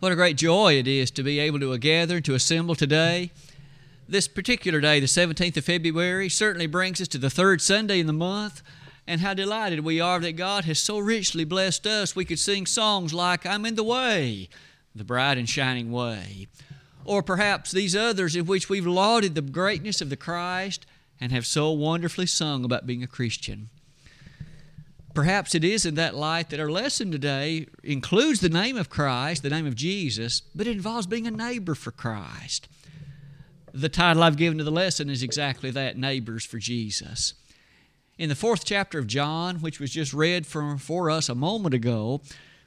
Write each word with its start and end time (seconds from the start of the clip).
What 0.00 0.12
a 0.12 0.16
great 0.16 0.38
joy 0.38 0.78
it 0.78 0.88
is 0.88 1.10
to 1.10 1.22
be 1.22 1.38
able 1.40 1.60
to 1.60 1.76
gather, 1.76 2.22
to 2.22 2.32
assemble 2.32 2.74
today. 2.74 3.32
This 4.08 4.28
particular 4.28 4.80
day, 4.80 4.98
the 4.98 5.04
17th 5.04 5.58
of 5.58 5.64
February, 5.66 6.30
certainly 6.30 6.66
brings 6.66 7.02
us 7.02 7.08
to 7.08 7.18
the 7.18 7.28
third 7.28 7.60
Sunday 7.60 8.00
in 8.00 8.06
the 8.06 8.14
month. 8.14 8.62
And 9.06 9.20
how 9.20 9.34
delighted 9.34 9.80
we 9.80 10.00
are 10.00 10.18
that 10.20 10.36
God 10.36 10.64
has 10.64 10.78
so 10.78 10.98
richly 10.98 11.44
blessed 11.44 11.86
us. 11.86 12.16
We 12.16 12.24
could 12.24 12.38
sing 12.38 12.64
songs 12.64 13.12
like, 13.12 13.44
I'm 13.44 13.66
in 13.66 13.74
the 13.74 13.84
way, 13.84 14.48
the 14.94 15.04
bright 15.04 15.36
and 15.36 15.46
shining 15.46 15.92
way. 15.92 16.48
Or 17.04 17.22
perhaps 17.22 17.70
these 17.70 17.94
others 17.94 18.34
in 18.34 18.46
which 18.46 18.70
we've 18.70 18.86
lauded 18.86 19.34
the 19.34 19.42
greatness 19.42 20.00
of 20.00 20.08
the 20.08 20.16
Christ 20.16 20.86
and 21.20 21.30
have 21.30 21.44
so 21.44 21.72
wonderfully 21.72 22.24
sung 22.24 22.64
about 22.64 22.86
being 22.86 23.02
a 23.02 23.06
Christian. 23.06 23.68
Perhaps 25.14 25.54
it 25.54 25.64
is 25.64 25.84
in 25.84 25.96
that 25.96 26.14
light 26.14 26.50
that 26.50 26.60
our 26.60 26.70
lesson 26.70 27.10
today 27.10 27.66
includes 27.82 28.40
the 28.40 28.48
name 28.48 28.76
of 28.76 28.88
Christ, 28.88 29.42
the 29.42 29.50
name 29.50 29.66
of 29.66 29.74
Jesus, 29.74 30.42
but 30.54 30.68
it 30.68 30.76
involves 30.76 31.06
being 31.06 31.26
a 31.26 31.32
neighbor 31.32 31.74
for 31.74 31.90
Christ. 31.90 32.68
The 33.72 33.88
title 33.88 34.22
I've 34.22 34.36
given 34.36 34.58
to 34.58 34.64
the 34.64 34.70
lesson 34.70 35.10
is 35.10 35.22
exactly 35.22 35.70
that 35.72 35.96
Neighbors 35.96 36.44
for 36.44 36.58
Jesus. 36.58 37.34
In 38.18 38.28
the 38.28 38.34
fourth 38.36 38.64
chapter 38.64 38.98
of 38.98 39.06
John, 39.06 39.56
which 39.56 39.80
was 39.80 39.90
just 39.90 40.12
read 40.12 40.46
for, 40.46 40.76
for 40.78 41.10
us 41.10 41.28
a 41.28 41.34
moment 41.34 41.74
ago, 41.74 42.20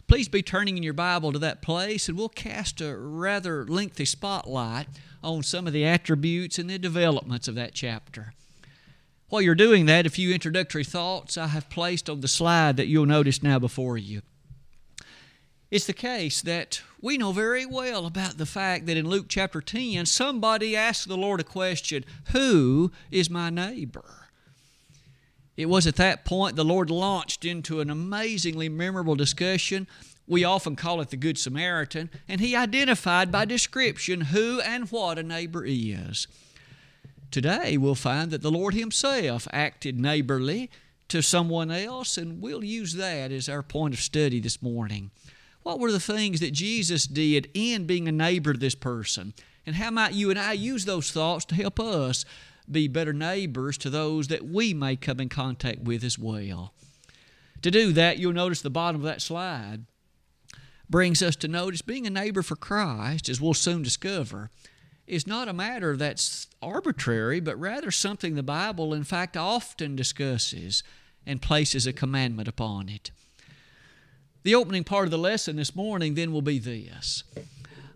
please 0.08 0.28
be 0.28 0.42
turning 0.42 0.78
in 0.78 0.84
your 0.84 0.94
Bible 0.94 1.32
to 1.32 1.40
that 1.40 1.62
place 1.62 2.10
and 2.10 2.18
we'll 2.18 2.30
cast 2.30 2.82
a 2.82 2.96
rather 2.98 3.66
lengthy 3.66 4.06
spotlight 4.06 4.88
on 5.24 5.44
some 5.44 5.68
of 5.68 5.74
the 5.74 5.86
attributes 5.86 6.60
and 6.60 6.70
the 6.70 6.80
developments 6.80 7.48
of 7.48 7.56
that 7.56 7.74
chapter. 7.74 8.34
While 9.34 9.42
you're 9.42 9.56
doing 9.56 9.88
that, 9.88 10.06
a 10.06 10.12
few 10.12 10.32
introductory 10.32 10.84
thoughts 10.84 11.40
I 11.40 11.48
have 11.48 11.68
placed 11.68 12.08
on 12.08 12.22
the 12.22 12.28
slide 12.28 12.78
that 12.78 12.86
you'll 12.86 13.08
notice 13.08 13.42
now 13.42 13.58
before 13.58 13.98
you. 13.98 14.22
It's 15.72 15.88
the 15.88 15.94
case 15.94 16.40
that 16.44 16.84
we 17.02 17.18
know 17.18 17.32
very 17.32 17.66
well 17.66 18.06
about 18.06 18.38
the 18.38 18.46
fact 18.46 18.86
that 18.86 18.96
in 18.96 19.10
Luke 19.10 19.26
chapter 19.28 19.60
10, 19.60 20.06
somebody 20.06 20.76
asked 20.76 21.08
the 21.08 21.18
Lord 21.18 21.40
a 21.40 21.44
question 21.44 22.06
Who 22.32 22.92
is 23.10 23.28
my 23.28 23.50
neighbor? 23.50 24.28
It 25.58 25.66
was 25.66 25.88
at 25.88 25.96
that 25.96 26.26
point 26.26 26.56
the 26.56 26.64
Lord 26.64 26.92
launched 26.92 27.44
into 27.44 27.80
an 27.80 27.90
amazingly 27.90 28.70
memorable 28.70 29.16
discussion. 29.16 29.88
We 30.28 30.44
often 30.44 30.76
call 30.76 31.02
it 31.02 31.10
the 31.10 31.18
Good 31.18 31.40
Samaritan, 31.40 32.12
and 32.28 32.40
he 32.40 32.56
identified 32.56 33.32
by 33.32 33.46
description 33.46 34.22
who 34.22 34.62
and 34.62 34.92
what 34.92 35.18
a 35.18 35.24
neighbor 35.24 35.66
is. 35.66 36.28
Today, 37.34 37.78
we'll 37.78 37.96
find 37.96 38.30
that 38.30 38.44
the 38.44 38.52
Lord 38.52 38.76
Himself 38.76 39.48
acted 39.52 40.00
neighborly 40.00 40.70
to 41.08 41.24
someone 41.24 41.72
else, 41.72 42.16
and 42.16 42.40
we'll 42.40 42.64
use 42.64 42.94
that 42.94 43.32
as 43.32 43.50
our 43.50 43.64
point 43.64 43.96
of 43.96 44.00
study 44.02 44.40
this 44.40 44.62
morning. 44.62 45.10
What 45.64 45.80
were 45.80 45.92
the 45.92 46.00
things 46.00 46.42
that 46.42 46.54
Jesus 46.54 47.08
did 47.08 47.50
in 47.56 47.88
being 47.88 48.08
a 48.08 48.12
neighbor 48.12 48.54
to 48.54 48.60
this 48.60 48.76
person? 48.76 49.34
And 49.66 49.78
how 49.78 49.90
might 49.90 50.14
you 50.14 50.30
and 50.30 50.38
I 50.38 50.52
use 50.52 50.86
those 50.86 51.10
thoughts 51.10 51.44
to 51.46 51.56
help 51.56 51.80
us 51.80 52.24
be 52.72 52.88
better 52.88 53.14
neighbors 53.14 53.80
to 53.80 53.90
those 53.90 54.28
that 54.28 54.46
we 54.46 54.76
may 54.76 54.96
come 54.96 55.20
in 55.20 55.30
contact 55.30 55.80
with 55.80 56.04
as 56.04 56.20
well? 56.20 56.76
To 57.64 57.72
do 57.72 57.94
that, 57.94 58.20
you'll 58.20 58.34
notice 58.34 58.62
the 58.62 58.70
bottom 58.70 59.02
of 59.02 59.08
that 59.08 59.24
slide 59.24 59.86
brings 60.88 61.24
us 61.24 61.36
to 61.38 61.48
notice 61.48 61.82
being 61.82 62.06
a 62.06 62.12
neighbor 62.12 62.44
for 62.44 62.56
Christ, 62.56 63.28
as 63.28 63.42
we'll 63.42 63.56
soon 63.56 63.82
discover, 63.82 64.52
is 65.08 65.28
not 65.28 65.48
a 65.48 65.54
matter 65.54 65.98
that's 65.98 66.48
arbitrary, 66.64 67.40
but 67.40 67.60
rather 67.60 67.92
something 67.92 68.36
the 68.36 68.44
Bible, 68.44 68.94
in 68.94 69.04
fact, 69.04 69.38
often 69.38 69.96
discusses 69.96 70.84
and 71.26 71.42
places 71.42 71.86
a 71.86 71.94
commandment 71.94 72.48
upon 72.48 72.90
it. 72.90 73.12
The 74.44 74.56
opening 74.56 74.84
part 74.84 75.06
of 75.06 75.12
the 75.12 75.18
lesson 75.18 75.56
this 75.56 75.76
morning 75.76 76.16
then 76.16 76.34
will 76.34 76.42
be 76.42 76.60
this. 76.60 77.24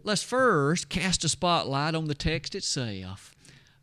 Let's 0.03 0.23
first 0.23 0.87
cast 0.87 1.25
a 1.25 1.29
spotlight 1.29 1.93
on 1.93 2.05
the 2.05 2.15
text 2.15 2.55
itself, 2.55 3.35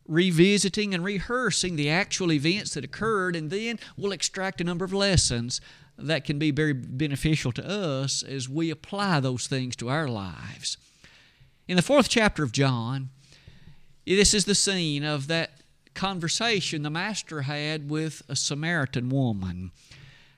revisiting 0.08 0.94
and 0.94 1.04
rehearsing 1.04 1.76
the 1.76 1.90
actual 1.90 2.32
events 2.32 2.72
that 2.74 2.84
occurred, 2.84 3.36
and 3.36 3.50
then 3.50 3.78
we'll 3.96 4.12
extract 4.12 4.60
a 4.60 4.64
number 4.64 4.84
of 4.86 4.94
lessons 4.94 5.60
that 5.98 6.24
can 6.24 6.38
be 6.38 6.50
very 6.50 6.72
beneficial 6.72 7.52
to 7.52 7.68
us 7.68 8.22
as 8.22 8.48
we 8.48 8.70
apply 8.70 9.20
those 9.20 9.46
things 9.46 9.76
to 9.76 9.90
our 9.90 10.08
lives. 10.08 10.78
In 11.68 11.76
the 11.76 11.82
fourth 11.82 12.08
chapter 12.08 12.42
of 12.42 12.52
John, 12.52 13.10
this 14.06 14.34
is 14.34 14.44
the 14.44 14.54
scene 14.54 15.04
of 15.04 15.28
that 15.28 15.62
conversation 15.94 16.82
the 16.82 16.90
Master 16.90 17.42
had 17.42 17.88
with 17.88 18.22
a 18.28 18.36
Samaritan 18.36 19.08
woman. 19.08 19.70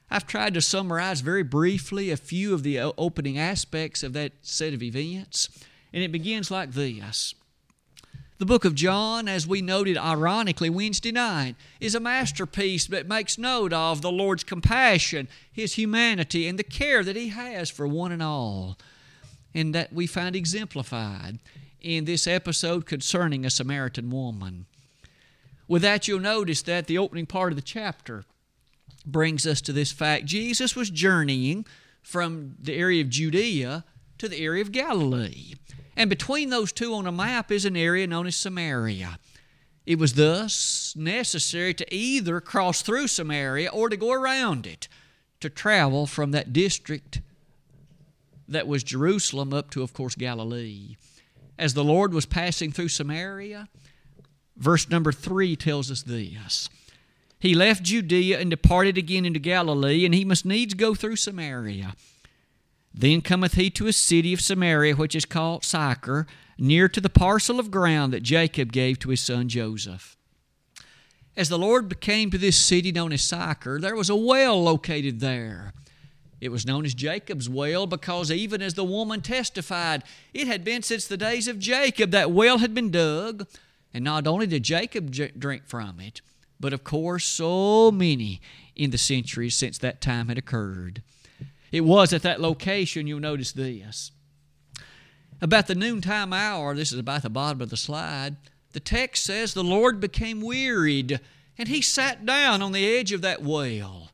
I've 0.08 0.26
tried 0.26 0.54
to 0.54 0.60
summarize 0.60 1.20
very 1.20 1.42
briefly 1.42 2.10
a 2.10 2.16
few 2.16 2.54
of 2.54 2.62
the 2.62 2.78
opening 2.78 3.38
aspects 3.38 4.04
of 4.04 4.12
that 4.12 4.32
set 4.42 4.72
of 4.72 4.82
events, 4.82 5.48
and 5.92 6.04
it 6.04 6.12
begins 6.12 6.50
like 6.50 6.72
this. 6.72 7.34
The 8.38 8.46
book 8.46 8.64
of 8.64 8.74
John, 8.74 9.28
as 9.28 9.46
we 9.46 9.62
noted 9.62 9.96
ironically 9.96 10.70
Wednesday 10.70 11.10
night, 11.10 11.56
is 11.80 11.94
a 11.94 12.00
masterpiece 12.00 12.86
that 12.86 13.08
makes 13.08 13.38
note 13.38 13.72
of 13.72 14.02
the 14.02 14.12
Lord's 14.12 14.44
compassion, 14.44 15.26
His 15.50 15.72
humanity, 15.72 16.46
and 16.46 16.58
the 16.58 16.62
care 16.62 17.02
that 17.02 17.16
He 17.16 17.28
has 17.28 17.70
for 17.70 17.88
one 17.88 18.12
and 18.12 18.22
all, 18.22 18.78
and 19.54 19.74
that 19.74 19.92
we 19.92 20.06
find 20.06 20.36
exemplified 20.36 21.38
in 21.86 22.04
this 22.04 22.26
episode 22.26 22.84
concerning 22.84 23.44
a 23.44 23.50
Samaritan 23.50 24.10
woman. 24.10 24.66
With 25.68 25.82
that, 25.82 26.08
you'll 26.08 26.20
notice 26.20 26.62
that 26.62 26.88
the 26.88 26.98
opening 26.98 27.26
part 27.26 27.52
of 27.52 27.56
the 27.56 27.62
chapter 27.62 28.24
brings 29.04 29.46
us 29.46 29.60
to 29.62 29.72
this 29.72 29.92
fact 29.92 30.24
Jesus 30.24 30.74
was 30.74 30.90
journeying 30.90 31.64
from 32.02 32.56
the 32.60 32.74
area 32.74 33.02
of 33.02 33.08
Judea 33.08 33.84
to 34.18 34.28
the 34.28 34.38
area 34.38 34.62
of 34.62 34.72
Galilee. 34.72 35.54
And 35.96 36.10
between 36.10 36.50
those 36.50 36.72
two 36.72 36.92
on 36.92 37.06
a 37.06 37.12
map 37.12 37.52
is 37.52 37.64
an 37.64 37.76
area 37.76 38.06
known 38.06 38.26
as 38.26 38.36
Samaria. 38.36 39.18
It 39.86 40.00
was 40.00 40.14
thus 40.14 40.92
necessary 40.96 41.72
to 41.74 41.94
either 41.94 42.40
cross 42.40 42.82
through 42.82 43.06
Samaria 43.06 43.70
or 43.70 43.88
to 43.88 43.96
go 43.96 44.12
around 44.12 44.66
it 44.66 44.88
to 45.38 45.48
travel 45.48 46.06
from 46.06 46.32
that 46.32 46.52
district 46.52 47.20
that 48.48 48.66
was 48.66 48.82
Jerusalem 48.82 49.52
up 49.52 49.70
to, 49.70 49.82
of 49.82 49.92
course, 49.92 50.16
Galilee 50.16 50.96
as 51.58 51.74
the 51.74 51.84
Lord 51.84 52.12
was 52.12 52.26
passing 52.26 52.72
through 52.72 52.88
Samaria? 52.88 53.68
Verse 54.56 54.88
number 54.88 55.12
3 55.12 55.56
tells 55.56 55.90
us 55.90 56.02
this. 56.02 56.68
He 57.38 57.54
left 57.54 57.82
Judea 57.82 58.40
and 58.40 58.50
departed 58.50 58.96
again 58.96 59.26
into 59.26 59.38
Galilee, 59.38 60.04
and 60.04 60.14
he 60.14 60.24
must 60.24 60.46
needs 60.46 60.74
go 60.74 60.94
through 60.94 61.16
Samaria. 61.16 61.94
Then 62.94 63.20
cometh 63.20 63.54
he 63.54 63.68
to 63.70 63.86
a 63.86 63.92
city 63.92 64.32
of 64.32 64.40
Samaria, 64.40 64.96
which 64.96 65.14
is 65.14 65.26
called 65.26 65.64
Sychar, 65.64 66.26
near 66.58 66.88
to 66.88 67.00
the 67.00 67.10
parcel 67.10 67.60
of 67.60 67.70
ground 67.70 68.12
that 68.14 68.22
Jacob 68.22 68.72
gave 68.72 68.98
to 69.00 69.10
his 69.10 69.20
son 69.20 69.48
Joseph. 69.48 70.16
As 71.36 71.50
the 71.50 71.58
Lord 71.58 72.00
came 72.00 72.30
to 72.30 72.38
this 72.38 72.56
city 72.56 72.90
known 72.90 73.12
as 73.12 73.22
Sychar, 73.22 73.78
there 73.78 73.94
was 73.94 74.08
a 74.08 74.16
well 74.16 74.62
located 74.62 75.20
there. 75.20 75.74
It 76.40 76.50
was 76.50 76.66
known 76.66 76.84
as 76.84 76.94
Jacob's 76.94 77.48
well 77.48 77.86
because 77.86 78.30
even 78.30 78.60
as 78.60 78.74
the 78.74 78.84
woman 78.84 79.22
testified, 79.22 80.04
it 80.34 80.46
had 80.46 80.64
been 80.64 80.82
since 80.82 81.06
the 81.06 81.16
days 81.16 81.48
of 81.48 81.58
Jacob 81.58 82.10
that 82.10 82.30
well 82.30 82.58
had 82.58 82.74
been 82.74 82.90
dug, 82.90 83.46
and 83.94 84.04
not 84.04 84.26
only 84.26 84.46
did 84.46 84.62
Jacob 84.62 85.10
drink 85.10 85.62
from 85.66 85.98
it, 86.00 86.20
but 86.60 86.72
of 86.72 86.84
course 86.84 87.24
so 87.24 87.90
many 87.90 88.40
in 88.74 88.90
the 88.90 88.98
centuries 88.98 89.54
since 89.54 89.78
that 89.78 90.00
time 90.00 90.28
had 90.28 90.38
occurred. 90.38 91.02
It 91.72 91.82
was 91.82 92.12
at 92.12 92.22
that 92.22 92.40
location, 92.40 93.06
you'll 93.06 93.20
notice 93.20 93.52
this. 93.52 94.12
About 95.40 95.66
the 95.66 95.74
noontime 95.74 96.32
hour, 96.32 96.74
this 96.74 96.92
is 96.92 96.98
about 96.98 97.22
the 97.22 97.30
bottom 97.30 97.60
of 97.60 97.70
the 97.70 97.76
slide, 97.76 98.36
the 98.72 98.80
text 98.80 99.24
says 99.24 99.54
the 99.54 99.64
Lord 99.64 100.00
became 100.00 100.40
wearied, 100.42 101.20
and 101.58 101.68
he 101.68 101.80
sat 101.80 102.26
down 102.26 102.60
on 102.60 102.72
the 102.72 102.86
edge 102.86 103.12
of 103.12 103.22
that 103.22 103.42
well. 103.42 104.10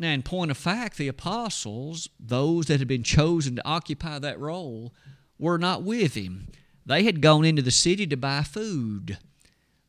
Now, 0.00 0.12
in 0.12 0.22
point 0.22 0.52
of 0.52 0.56
fact, 0.56 0.96
the 0.96 1.08
apostles, 1.08 2.08
those 2.20 2.66
that 2.66 2.78
had 2.78 2.86
been 2.86 3.02
chosen 3.02 3.56
to 3.56 3.68
occupy 3.68 4.20
that 4.20 4.38
role, 4.38 4.94
were 5.40 5.58
not 5.58 5.82
with 5.82 6.14
him. 6.14 6.46
They 6.86 7.02
had 7.02 7.20
gone 7.20 7.44
into 7.44 7.62
the 7.62 7.72
city 7.72 8.06
to 8.06 8.16
buy 8.16 8.44
food. 8.44 9.18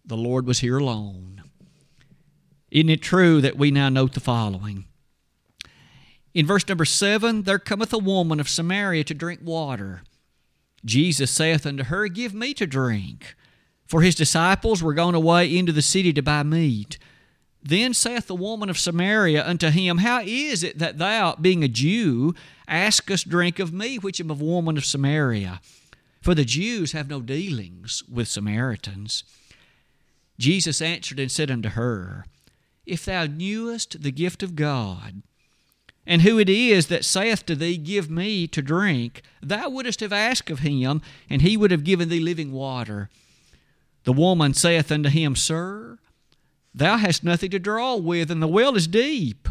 The 0.03 0.17
Lord 0.17 0.47
was 0.47 0.59
here 0.59 0.79
alone. 0.79 1.43
Isn't 2.71 2.89
it 2.89 3.03
true 3.03 3.39
that 3.41 3.55
we 3.55 3.69
now 3.69 3.89
note 3.89 4.13
the 4.13 4.19
following? 4.19 4.85
In 6.33 6.47
verse 6.47 6.67
number 6.67 6.85
7, 6.85 7.43
there 7.43 7.59
cometh 7.59 7.93
a 7.93 7.99
woman 7.99 8.39
of 8.39 8.49
Samaria 8.49 9.03
to 9.05 9.13
drink 9.13 9.41
water. 9.43 10.01
Jesus 10.83 11.29
saith 11.29 11.67
unto 11.67 11.83
her, 11.83 12.07
Give 12.07 12.33
me 12.33 12.55
to 12.55 12.65
drink. 12.65 13.35
For 13.85 14.01
his 14.01 14.15
disciples 14.15 14.81
were 14.81 14.93
gone 14.95 15.15
away 15.15 15.55
into 15.55 15.71
the 15.71 15.83
city 15.83 16.13
to 16.13 16.23
buy 16.23 16.41
meat. 16.41 16.97
Then 17.61 17.93
saith 17.93 18.27
the 18.27 18.35
woman 18.35 18.69
of 18.69 18.79
Samaria 18.79 19.45
unto 19.45 19.69
him, 19.69 19.99
How 19.99 20.21
is 20.21 20.63
it 20.63 20.79
that 20.79 20.97
thou, 20.97 21.35
being 21.35 21.63
a 21.63 21.67
Jew, 21.67 22.33
askest 22.67 23.27
drink 23.27 23.59
of 23.59 23.73
me, 23.73 23.97
which 23.97 24.21
am 24.21 24.29
a 24.29 24.33
woman 24.33 24.77
of 24.77 24.85
Samaria? 24.85 25.59
For 26.21 26.33
the 26.33 26.45
Jews 26.45 26.93
have 26.93 27.09
no 27.09 27.21
dealings 27.21 28.03
with 28.09 28.27
Samaritans. 28.27 29.23
Jesus 30.37 30.81
answered 30.81 31.19
and 31.19 31.31
said 31.31 31.51
unto 31.51 31.69
her, 31.69 32.25
If 32.85 33.03
thou 33.05 33.25
knewest 33.25 34.01
the 34.01 34.11
gift 34.11 34.41
of 34.41 34.55
God, 34.55 35.21
and 36.07 36.21
who 36.21 36.39
it 36.39 36.49
is 36.49 36.87
that 36.87 37.05
saith 37.05 37.45
to 37.45 37.55
thee, 37.55 37.77
Give 37.77 38.09
me 38.09 38.47
to 38.47 38.61
drink, 38.61 39.21
thou 39.41 39.69
wouldst 39.69 39.99
have 39.99 40.13
asked 40.13 40.49
of 40.49 40.59
him, 40.59 41.01
and 41.29 41.41
he 41.41 41.57
would 41.57 41.71
have 41.71 41.83
given 41.83 42.09
thee 42.09 42.21
living 42.21 42.51
water. 42.51 43.09
The 44.05 44.13
woman 44.13 44.53
saith 44.53 44.91
unto 44.91 45.09
him, 45.09 45.35
Sir, 45.35 45.99
thou 46.73 46.97
hast 46.97 47.23
nothing 47.23 47.49
to 47.51 47.59
draw 47.59 47.95
with, 47.95 48.31
and 48.31 48.41
the 48.41 48.47
well 48.47 48.75
is 48.75 48.87
deep. 48.87 49.47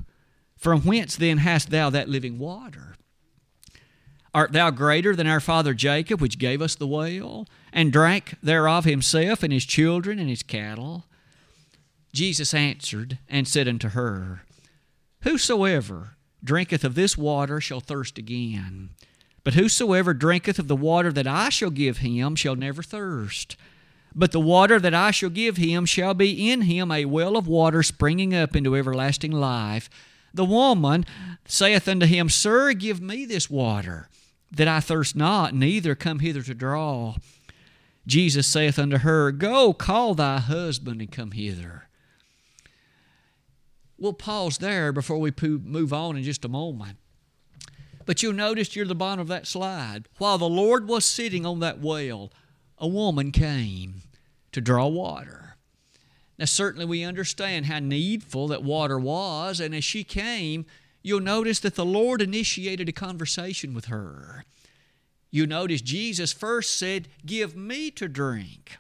From 0.57 0.83
whence 0.83 1.17
then 1.17 1.39
hast 1.39 1.71
thou 1.71 1.91
that 1.91 2.09
living 2.09 2.39
water? 2.39 2.97
Art 4.35 4.53
thou 4.53 4.71
greater 4.71 5.17
than 5.17 5.27
our 5.27 5.41
father 5.41 5.73
Jacob, 5.75 6.21
which 6.21 6.39
gave 6.39 6.61
us 6.61 6.75
the 6.75 6.87
well, 6.87 7.47
and 7.73 7.93
drank 7.93 8.35
thereof 8.43 8.85
himself, 8.85 9.43
and 9.43 9.53
his 9.53 9.65
children, 9.65 10.19
and 10.19 10.29
his 10.29 10.43
cattle? 10.43 11.07
Jesus 12.13 12.53
answered 12.55 13.19
and 13.29 13.47
said 13.47 13.69
unto 13.69 13.91
her, 13.91 14.43
Whosoever 15.23 16.17
drinketh 16.43 16.85
of 16.85 16.95
this 16.95 17.17
water 17.17 17.61
shall 17.61 17.81
thirst 17.81 18.19
again. 18.19 18.91
But 19.45 19.55
whosoever 19.55 20.15
drinketh 20.15 20.59
of 20.59 20.69
the 20.69 20.77
water 20.77 21.13
that 21.13 21.27
I 21.27 21.49
shall 21.49 21.71
give 21.71 21.99
him 21.99 22.35
shall 22.35 22.57
never 22.57 22.83
thirst. 22.83 23.57
But 24.19 24.33
the 24.33 24.41
water 24.41 24.81
that 24.81 24.95
I 24.95 25.13
shall 25.13 25.31
give 25.31 25.59
him 25.59 25.87
shall 25.87 26.13
be 26.13 26.51
in 26.51 26.63
him 26.63 26.91
a 26.91 27.05
well 27.05 27.37
of 27.37 27.47
water 27.47 27.85
springing 27.85 28.35
up 28.35 28.57
into 28.57 28.75
everlasting 28.75 29.31
life. 29.31 29.89
The 30.35 30.45
woman 30.45 31.07
saith 31.47 31.87
unto 31.87 32.05
him, 32.05 32.29
Sir, 32.29 32.73
give 32.73 33.01
me 33.01 33.25
this 33.25 33.49
water, 33.49 34.09
that 34.51 34.67
I 34.67 34.81
thirst 34.81 35.15
not, 35.15 35.55
neither 35.55 35.95
come 35.95 36.19
hither 36.19 36.43
to 36.43 36.53
draw. 36.53 37.15
Jesus 38.09 38.49
saith 38.49 38.77
unto 38.77 38.99
her, 38.99 39.31
Go, 39.31 39.73
call 39.73 40.17
thy 40.17 40.39
husband 40.39 41.01
and 41.01 41.13
come 41.13 41.31
hither. 41.31 41.85
We'll 43.99 44.15
pause 44.15 44.59
there 44.59 44.93
before 44.93 45.19
we 45.19 45.33
move 45.41 45.93
on 45.93 46.17
in 46.17 46.25
just 46.25 46.45
a 46.45 46.49
moment. 46.49 46.99
But 48.05 48.21
you'll 48.25 48.33
notice 48.33 48.75
you're 48.75 48.85
the 48.85 48.97
bottom 48.97 49.21
of 49.21 49.29
that 49.29 49.47
slide. 49.47 50.09
While 50.19 50.39
the 50.39 50.49
Lord 50.49 50.89
was 50.89 51.05
sitting 51.05 51.47
on 51.47 51.61
that 51.61 51.79
well, 51.79 52.33
a 52.79 52.89
woman 52.89 53.31
came 53.31 54.03
to 54.59 54.65
draw 54.65 54.89
water. 54.89 55.57
Now, 56.39 56.45
certainly 56.45 56.85
we 56.85 57.05
understand 57.05 57.67
how 57.67 57.79
needful 57.79 58.49
that 58.49 58.63
water 58.63 58.99
was, 58.99 59.61
and 59.61 59.75
as 59.75 59.85
she 59.85 60.05
came, 60.05 60.67
you'll 61.03 61.21
notice 61.21 61.61
that 61.61 61.77
the 61.77 61.85
Lord 61.85 62.21
initiated 62.21 62.89
a 62.89 62.93
conversation 62.93 63.73
with 63.73 63.87
her. 63.87 64.45
You 65.31 65.47
notice 65.47 65.81
Jesus 65.81 66.33
first 66.33 66.77
said, 66.77 67.09
Give 67.25 67.57
me 67.57 67.91
to 67.93 68.09
drink. 68.09 68.77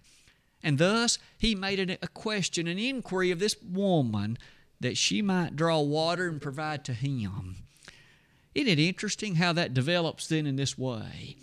And 0.63 0.79
thus, 0.79 1.19
he 1.39 1.55
made 1.55 1.99
a 2.03 2.09
question, 2.09 2.67
an 2.67 2.79
inquiry 2.79 3.31
of 3.31 3.39
this 3.39 3.57
woman 3.63 4.39
that 4.81 4.97
she 4.97 5.23
might 5.23 5.57
draw 5.57 5.81
water 5.81 6.29
and 6.29 6.41
provide 6.41 6.85
to 6.87 6.93
him. 6.93 7.57
Isn't 8.55 8.69
it 8.69 8.79
interesting 8.79 9.37
how 9.37 9.53
that 9.53 9.75
develops 9.75 10.27
then 10.27 10.47
in 10.47 10.57
this 10.57 10.77
way? 10.77 11.37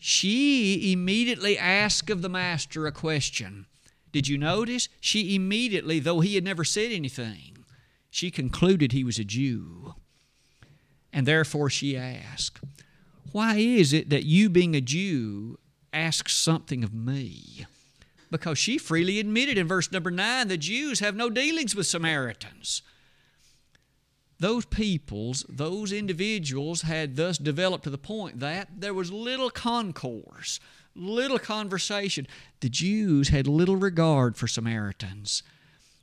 She 0.00 0.92
immediately 0.92 1.56
asked 1.56 2.10
of 2.10 2.22
the 2.22 2.28
master 2.28 2.86
a 2.86 2.92
question. 2.92 3.66
Did 4.12 4.26
you 4.26 4.38
notice? 4.38 4.88
She 5.00 5.36
immediately, 5.36 6.00
though 6.00 6.20
he 6.20 6.34
had 6.34 6.42
never 6.42 6.64
said 6.64 6.90
anything, 6.90 7.64
she 8.10 8.30
concluded 8.30 8.90
he 8.90 9.04
was 9.04 9.18
a 9.18 9.24
Jew. 9.24 9.94
And 11.12 11.26
therefore 11.26 11.70
she 11.70 11.96
asked, 11.96 12.60
Why 13.30 13.56
is 13.56 13.92
it 13.92 14.10
that 14.10 14.24
you, 14.24 14.50
being 14.50 14.74
a 14.74 14.80
Jew, 14.80 15.58
ask 15.92 16.28
something 16.28 16.82
of 16.82 16.92
me? 16.92 17.66
because 18.30 18.58
she 18.58 18.78
freely 18.78 19.18
admitted 19.18 19.58
in 19.58 19.66
verse 19.66 19.90
number 19.90 20.10
9 20.10 20.48
the 20.48 20.56
Jews 20.56 21.00
have 21.00 21.16
no 21.16 21.28
dealings 21.28 21.74
with 21.74 21.86
Samaritans. 21.86 22.82
Those 24.40 24.64
peoples, 24.64 25.44
those 25.50 25.92
individuals 25.92 26.82
had 26.82 27.16
thus 27.16 27.36
developed 27.36 27.84
to 27.84 27.90
the 27.90 27.98
point 27.98 28.40
that 28.40 28.68
there 28.80 28.94
was 28.94 29.12
little 29.12 29.50
concourse, 29.50 30.58
little 30.94 31.38
conversation. 31.38 32.26
The 32.60 32.70
Jews 32.70 33.28
had 33.28 33.46
little 33.46 33.76
regard 33.76 34.38
for 34.38 34.48
Samaritans. 34.48 35.42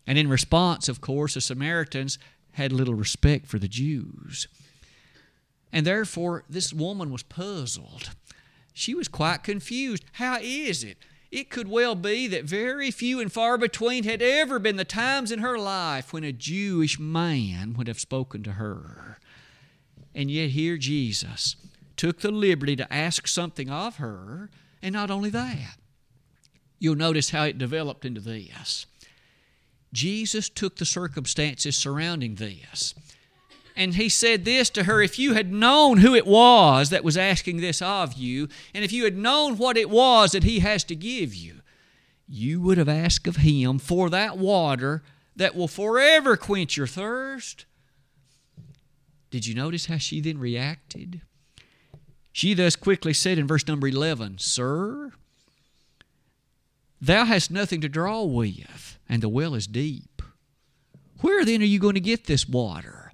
And 0.05 0.19
in 0.19 0.29
response, 0.29 0.87
of 0.87 1.01
course, 1.01 1.33
the 1.33 1.41
Samaritans 1.41 2.19
had 2.51 2.71
little 2.71 2.93
respect 2.93 3.47
for 3.47 3.57
the 3.57 3.67
Jews. 3.67 4.47
And 5.73 5.85
therefore, 5.85 6.43
this 6.47 6.71
woman 6.71 7.11
was 7.11 7.23
puzzled. 7.23 8.11
She 8.71 8.93
was 8.93 9.07
quite 9.07 9.43
confused. 9.43 10.05
How 10.13 10.37
is 10.39 10.83
it 10.83 10.97
it 11.37 11.51
could 11.51 11.67
well 11.67 11.93
be 11.93 12.27
that 12.27 12.45
very 12.45 12.89
few 12.89 13.19
and 13.19 13.31
far 13.31 13.59
between 13.59 14.03
had 14.03 14.23
ever 14.23 14.57
been 14.57 14.75
the 14.75 14.83
times 14.83 15.31
in 15.31 15.39
her 15.39 15.57
life 15.57 16.11
when 16.11 16.23
a 16.23 16.31
Jewish 16.31 16.97
man 16.97 17.75
would 17.77 17.87
have 17.87 17.99
spoken 17.99 18.41
to 18.43 18.53
her. 18.53 19.19
And 20.15 20.31
yet, 20.31 20.49
here 20.49 20.77
Jesus 20.77 21.55
took 21.95 22.21
the 22.21 22.31
liberty 22.31 22.75
to 22.75 22.91
ask 22.91 23.27
something 23.27 23.69
of 23.69 23.97
her, 23.97 24.49
and 24.81 24.93
not 24.93 25.11
only 25.11 25.29
that, 25.29 25.77
you'll 26.79 26.95
notice 26.95 27.29
how 27.29 27.43
it 27.43 27.59
developed 27.59 28.03
into 28.03 28.21
this. 28.21 28.87
Jesus 29.93 30.49
took 30.49 30.77
the 30.77 30.85
circumstances 30.85 31.77
surrounding 31.77 32.35
this 32.35 32.95
and 33.77 33.93
he 33.93 34.09
said 34.09 34.43
this 34.43 34.71
to 34.71 34.83
her 34.83 35.01
If 35.01 35.19
you 35.19 35.35
had 35.35 35.53
known 35.53 35.99
who 35.99 36.15
it 36.15 36.25
was 36.25 36.89
that 36.89 37.03
was 37.03 37.15
asking 37.15 37.57
this 37.57 37.81
of 37.81 38.13
you, 38.13 38.49
and 38.73 38.83
if 38.83 38.91
you 38.91 39.03
had 39.03 39.15
known 39.15 39.57
what 39.57 39.77
it 39.77 39.89
was 39.89 40.31
that 40.31 40.43
he 40.43 40.59
has 40.59 40.83
to 40.85 40.95
give 40.95 41.33
you, 41.33 41.61
you 42.27 42.59
would 42.59 42.79
have 42.79 42.89
asked 42.89 43.27
of 43.27 43.37
him 43.37 43.77
for 43.77 44.09
that 44.09 44.37
water 44.37 45.03
that 45.35 45.55
will 45.55 45.67
forever 45.67 46.35
quench 46.35 46.75
your 46.75 46.87
thirst. 46.87 47.65
Did 49.29 49.45
you 49.45 49.53
notice 49.53 49.85
how 49.85 49.97
she 49.97 50.19
then 50.21 50.39
reacted? 50.39 51.21
She 52.31 52.55
thus 52.55 52.75
quickly 52.75 53.13
said 53.13 53.37
in 53.37 53.45
verse 53.45 53.67
number 53.67 53.87
11, 53.87 54.39
Sir, 54.39 55.11
thou 56.99 57.25
hast 57.25 57.51
nothing 57.51 57.81
to 57.81 57.89
draw 57.89 58.23
with, 58.23 58.97
and 59.07 59.21
the 59.21 59.29
well 59.29 59.53
is 59.53 59.67
deep. 59.67 60.23
Where 61.21 61.45
then 61.45 61.61
are 61.61 61.65
you 61.65 61.79
going 61.79 61.95
to 61.95 61.99
get 61.99 62.25
this 62.25 62.49
water? 62.49 63.06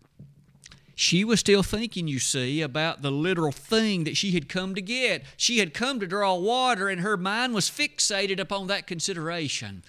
She 0.95 1.23
was 1.23 1.39
still 1.39 1.63
thinking, 1.63 2.07
you 2.07 2.19
see, 2.19 2.61
about 2.61 3.01
the 3.01 3.11
literal 3.11 3.51
thing 3.51 4.03
that 4.03 4.17
she 4.17 4.31
had 4.31 4.47
come 4.47 4.75
to 4.75 4.81
get. 4.81 5.23
She 5.37 5.57
had 5.57 5.73
come 5.73 5.99
to 5.99 6.07
draw 6.07 6.35
water, 6.35 6.87
and 6.87 7.01
her 7.01 7.17
mind 7.17 7.53
was 7.53 7.69
fixated 7.69 8.39
upon 8.39 8.67
that 8.67 8.85
consideration. 8.85 9.83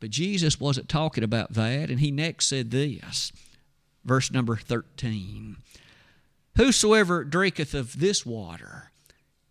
But 0.00 0.10
Jesus 0.10 0.58
wasn't 0.58 0.88
talking 0.88 1.22
about 1.22 1.52
that, 1.52 1.90
and 1.90 2.00
he 2.00 2.10
next 2.10 2.48
said 2.48 2.70
this, 2.70 3.30
verse 4.04 4.30
number 4.30 4.56
13 4.56 5.56
Whosoever 6.56 7.24
drinketh 7.24 7.72
of 7.72 7.98
this 7.98 8.26
water, 8.26 8.90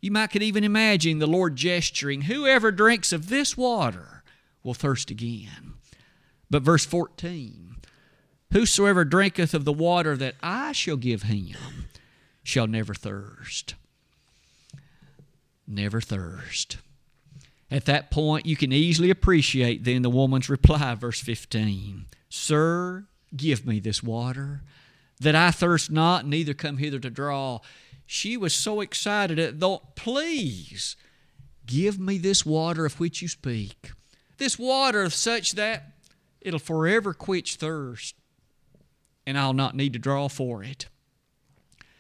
you 0.02 0.12
might 0.12 0.28
could 0.28 0.44
even 0.44 0.64
imagine 0.64 1.20
the 1.20 1.28
Lord 1.28 1.56
gesturing, 1.56 2.24
whoever 2.24 2.72
drinks 2.72 3.12
of 3.12 3.30
this 3.30 3.58
water 3.58 4.24
will 4.64 4.74
thirst 4.74 5.10
again. 5.10 5.74
But 6.50 6.64
verse 6.64 6.86
14, 6.86 7.71
Whosoever 8.52 9.06
drinketh 9.06 9.54
of 9.54 9.64
the 9.64 9.74
water 9.74 10.18
that 10.18 10.36
I 10.44 10.74
shall 10.74 10.98
give 10.98 11.24
him 11.24 11.56
shall 12.44 12.68
never 12.68 12.94
thirst. 12.94 13.76
Never 15.66 16.02
thirst. 16.02 16.78
At 17.70 17.86
that 17.86 18.12
point, 18.12 18.46
you 18.46 18.58
can 18.58 18.74
easily 18.74 19.10
appreciate 19.10 19.86
then 19.86 20.02
the 20.02 20.10
woman's 20.10 20.50
reply, 20.50 20.96
verse 20.96 21.22
15 21.22 22.06
Sir, 22.28 23.06
give 23.36 23.66
me 23.66 23.80
this 23.80 24.04
water, 24.04 24.64
that 25.22 25.36
I 25.36 25.52
thirst 25.52 25.90
not, 25.90 26.26
neither 26.26 26.54
come 26.54 26.78
hither 26.78 27.00
to 27.00 27.10
draw. 27.10 27.60
She 28.06 28.36
was 28.36 28.54
so 28.54 28.82
excited 28.82 29.40
at 29.40 29.60
thought, 29.60 29.96
Please 29.96 30.98
give 31.66 31.98
me 31.98 32.18
this 32.18 32.46
water 32.46 32.86
of 32.86 33.00
which 33.00 33.22
you 33.22 33.30
speak, 33.30 33.92
this 34.38 34.60
water 34.60 35.10
such 35.10 35.54
that 35.54 35.94
it'll 36.42 36.60
forever 36.60 37.14
quench 37.14 37.56
thirst 37.56 38.16
and 39.26 39.38
I'll 39.38 39.54
not 39.54 39.76
need 39.76 39.94
to 39.94 40.00
draw 40.00 40.28
for 40.28 40.64
it. 40.64 40.88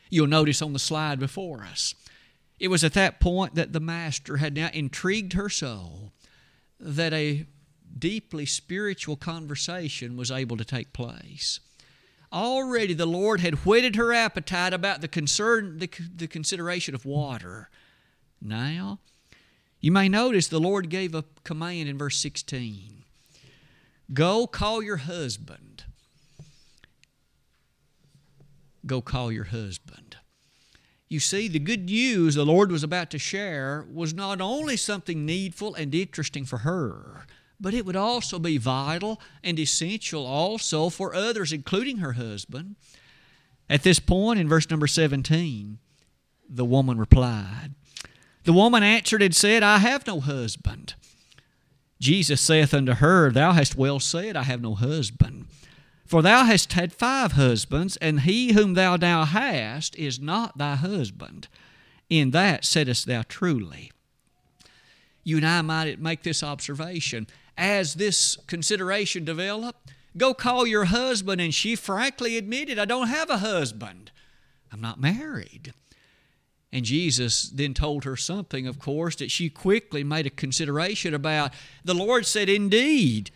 You'll 0.09 0.27
notice 0.27 0.61
on 0.61 0.73
the 0.73 0.79
slide 0.79 1.19
before 1.19 1.63
us, 1.63 1.95
it 2.59 2.67
was 2.67 2.83
at 2.83 2.93
that 2.93 3.19
point 3.19 3.55
that 3.55 3.73
the 3.73 3.79
Master 3.79 4.37
had 4.37 4.55
now 4.55 4.69
intrigued 4.73 5.33
her 5.33 5.49
soul 5.49 6.11
that 6.79 7.13
a 7.13 7.45
deeply 7.97 8.45
spiritual 8.45 9.15
conversation 9.15 10.17
was 10.17 10.31
able 10.31 10.57
to 10.57 10.65
take 10.65 10.93
place. 10.93 11.59
Already 12.31 12.93
the 12.93 13.05
Lord 13.05 13.41
had 13.41 13.65
whetted 13.65 13.95
her 13.95 14.13
appetite 14.13 14.73
about 14.73 15.01
the 15.01 15.07
concern, 15.07 15.79
the, 15.79 15.89
the 16.15 16.27
consideration 16.27 16.95
of 16.95 17.05
water. 17.05 17.69
Now, 18.41 18.99
you 19.79 19.91
may 19.91 20.07
notice 20.07 20.47
the 20.47 20.59
Lord 20.59 20.89
gave 20.89 21.13
a 21.15 21.25
command 21.43 21.89
in 21.89 21.97
verse 21.97 22.17
16 22.17 23.03
Go 24.13 24.45
call 24.45 24.83
your 24.83 24.97
husband 24.97 25.70
go 28.85 29.01
call 29.01 29.31
your 29.31 29.45
husband. 29.45 30.17
You 31.07 31.19
see, 31.19 31.47
the 31.47 31.59
good 31.59 31.85
news 31.85 32.35
the 32.35 32.45
Lord 32.45 32.71
was 32.71 32.83
about 32.83 33.09
to 33.11 33.19
share 33.19 33.85
was 33.91 34.13
not 34.13 34.39
only 34.39 34.77
something 34.77 35.25
needful 35.25 35.75
and 35.75 35.93
interesting 35.93 36.45
for 36.45 36.59
her, 36.59 37.25
but 37.59 37.73
it 37.73 37.85
would 37.85 37.95
also 37.95 38.39
be 38.39 38.57
vital 38.57 39.21
and 39.43 39.59
essential 39.59 40.25
also 40.25 40.89
for 40.89 41.13
others, 41.13 41.51
including 41.51 41.97
her 41.97 42.13
husband. 42.13 42.75
At 43.69 43.83
this 43.83 43.99
point, 43.99 44.39
in 44.39 44.49
verse 44.49 44.69
number 44.69 44.87
17, 44.87 45.79
the 46.49 46.65
woman 46.65 46.97
replied, 46.97 47.75
The 48.43 48.53
woman 48.53 48.81
answered 48.81 49.21
and 49.21 49.35
said, 49.35 49.63
I 49.63 49.77
have 49.77 50.07
no 50.07 50.19
husband. 50.19 50.95
Jesus 51.99 52.41
saith 52.41 52.73
unto 52.73 52.93
her, 52.93 53.31
Thou 53.31 53.51
hast 53.51 53.75
well 53.75 53.99
said, 53.99 54.35
I 54.35 54.43
have 54.43 54.61
no 54.61 54.75
husband. 54.75 55.40
For 56.11 56.21
thou 56.21 56.43
hast 56.43 56.73
had 56.73 56.91
five 56.91 57.31
husbands, 57.31 57.95
and 57.95 58.19
he 58.19 58.51
whom 58.51 58.73
thou 58.73 58.97
now 58.97 59.23
hast 59.23 59.95
is 59.95 60.19
not 60.19 60.57
thy 60.57 60.75
husband. 60.75 61.47
In 62.09 62.31
that 62.31 62.65
saidst 62.65 63.05
thou 63.05 63.23
truly. 63.29 63.93
You 65.23 65.37
and 65.37 65.47
I 65.47 65.61
might 65.61 66.01
make 66.01 66.23
this 66.23 66.43
observation. 66.43 67.27
As 67.57 67.93
this 67.93 68.35
consideration 68.45 69.23
developed, 69.23 69.93
go 70.17 70.33
call 70.33 70.67
your 70.67 70.83
husband, 70.83 71.39
and 71.39 71.53
she 71.53 71.77
frankly 71.77 72.35
admitted, 72.35 72.77
I 72.77 72.83
don't 72.83 73.07
have 73.07 73.29
a 73.29 73.37
husband. 73.37 74.11
I'm 74.69 74.81
not 74.81 74.99
married. 74.99 75.73
And 76.73 76.83
Jesus 76.83 77.43
then 77.43 77.73
told 77.73 78.03
her 78.03 78.17
something, 78.17 78.67
of 78.67 78.79
course, 78.79 79.15
that 79.15 79.31
she 79.31 79.49
quickly 79.49 80.03
made 80.03 80.25
a 80.25 80.29
consideration 80.29 81.13
about. 81.13 81.53
The 81.85 81.93
Lord 81.93 82.25
said, 82.25 82.49
Indeed, 82.49 83.31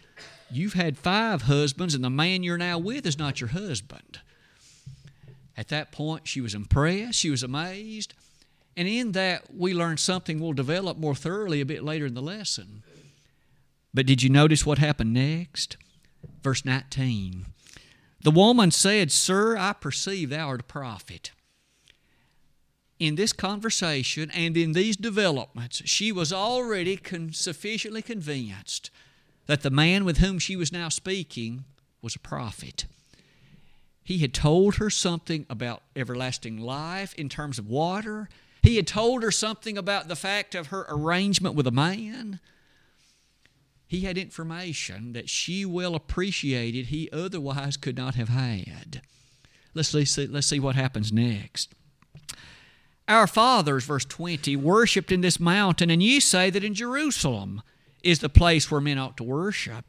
you've 0.52 0.74
had 0.74 0.98
five 0.98 1.44
husbands, 1.44 1.96
and 1.96 2.04
the 2.04 2.10
man 2.10 2.44
you're 2.44 2.58
now 2.58 2.78
with 2.78 3.06
is 3.06 3.18
not 3.18 3.42
your 3.42 3.50
husband. 3.50 4.20
At 5.58 5.70
that 5.70 5.92
point, 5.92 6.28
she 6.28 6.42
was 6.42 6.54
impressed, 6.54 7.20
she 7.20 7.30
was 7.30 7.44
amazed, 7.44 8.14
and 8.76 8.88
in 8.88 9.14
that, 9.14 9.56
we 9.56 9.74
learned 9.74 10.00
something 10.00 10.40
we'll 10.40 10.54
develop 10.54 10.98
more 10.98 11.16
thoroughly 11.16 11.62
a 11.62 11.66
bit 11.66 11.84
later 11.84 12.06
in 12.06 12.14
the 12.14 12.22
lesson. 12.22 12.84
But 13.94 14.06
did 14.06 14.22
you 14.22 14.30
notice 14.30 14.66
what 14.66 14.78
happened 14.78 15.14
next? 15.14 15.78
Verse 16.44 16.66
19. 16.66 17.46
The 18.22 18.32
woman 18.32 18.72
said, 18.72 19.12
Sir, 19.12 19.56
I 19.56 19.72
perceive 19.74 20.30
thou 20.30 20.50
art 20.50 20.62
a 20.62 20.64
prophet 20.64 21.32
in 23.00 23.16
this 23.16 23.34
conversation 23.34 24.32
and 24.32 24.56
in 24.56 24.72
these 24.72 24.96
developments, 24.96 25.82
she 25.86 26.12
was 26.12 26.32
already 26.32 26.98
con- 26.98 27.34
sufficiently 27.34 28.02
convinced 28.02 28.90
that 29.48 29.62
the 29.62 29.70
man 29.70 30.06
with 30.06 30.18
whom 30.18 30.40
she 30.40 30.56
was 30.56 30.72
now 30.72 30.90
speaking 30.90 31.66
was 32.02 32.16
a 32.16 32.20
prophet. 32.20 32.86
He 34.04 34.20
had 34.20 34.34
told 34.34 34.76
her 34.76 34.90
something 34.90 35.46
about 35.50 35.82
everlasting 35.96 36.60
life 36.60 37.14
in 37.16 37.30
terms 37.30 37.58
of 37.58 37.68
water. 37.68 38.30
He 38.62 38.76
had 38.76 38.88
told 38.88 39.24
her 39.24 39.32
something 39.32 39.78
about 39.78 40.08
the 40.08 40.16
fact 40.16 40.54
of 40.54 40.68
her 40.68 40.86
arrangement 40.90 41.56
with 41.56 41.66
a 41.66 41.72
man. 41.72 42.40
He 43.88 44.02
had 44.02 44.18
information 44.18 45.14
that 45.14 45.30
she 45.30 45.66
well 45.66 45.96
appreciated 45.96 46.88
he 46.88 47.10
otherwise 47.12 47.78
could 47.78 47.98
not 47.98 48.16
have 48.16 48.30
had. 48.30 49.02
Let's 49.74 49.90
see, 49.90 50.28
let's 50.28 50.48
see 50.48 50.60
what 50.60 50.76
happens 50.76 51.12
next. 51.12 51.74
Our 53.08 53.28
fathers, 53.28 53.86
verse 53.86 54.06
20, 54.06 54.56
worshiped 54.56 55.12
in 55.12 55.22
this 55.22 55.40
mountain, 55.40 55.90
and 55.90 56.02
ye 56.02 56.20
say 56.20 56.50
that 56.50 56.64
in 56.64 56.74
Jerusalem 56.74 57.62
is 58.06 58.20
the 58.20 58.30
place 58.30 58.70
where 58.70 58.80
men 58.80 59.00
ought 59.00 59.18
to 59.18 59.24
worship. 59.24 59.84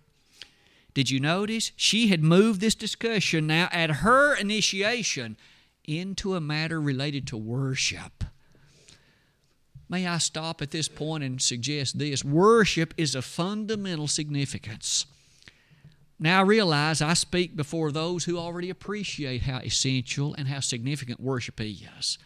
Did 0.95 1.11
you 1.11 1.21
notice? 1.21 1.73
She 1.77 2.09
had 2.09 2.23
moved 2.23 2.61
this 2.61 2.75
discussion 2.75 3.47
now 3.47 3.69
at 3.71 3.91
her 3.91 4.35
initiation 4.35 5.37
into 5.85 6.35
a 6.35 6.41
matter 6.41 6.81
related 6.81 7.27
to 7.29 7.37
worship. 7.37 8.25
May 9.89 10.07
I 10.07 10.19
stop 10.19 10.63
at 10.63 10.71
this 10.71 10.89
point 10.89 11.23
and 11.23 11.41
suggest 11.41 11.99
this? 11.99 12.25
Worship 12.25 12.95
is 12.97 13.15
of 13.15 13.27
fundamental 13.27 14.09
significance. 14.09 15.05
Now 16.19 16.39
I 16.39 16.43
realize 16.43 17.03
I 17.03 17.13
speak 17.13 17.55
before 17.55 17.93
those 17.93 18.25
who 18.25 18.39
already 18.39 18.71
appreciate 18.71 19.43
how 19.43 19.59
essential 19.59 20.35
and 20.35 20.49
how 20.49 20.61
significant 20.61 21.21
worship 21.21 21.61
is. 21.61 22.17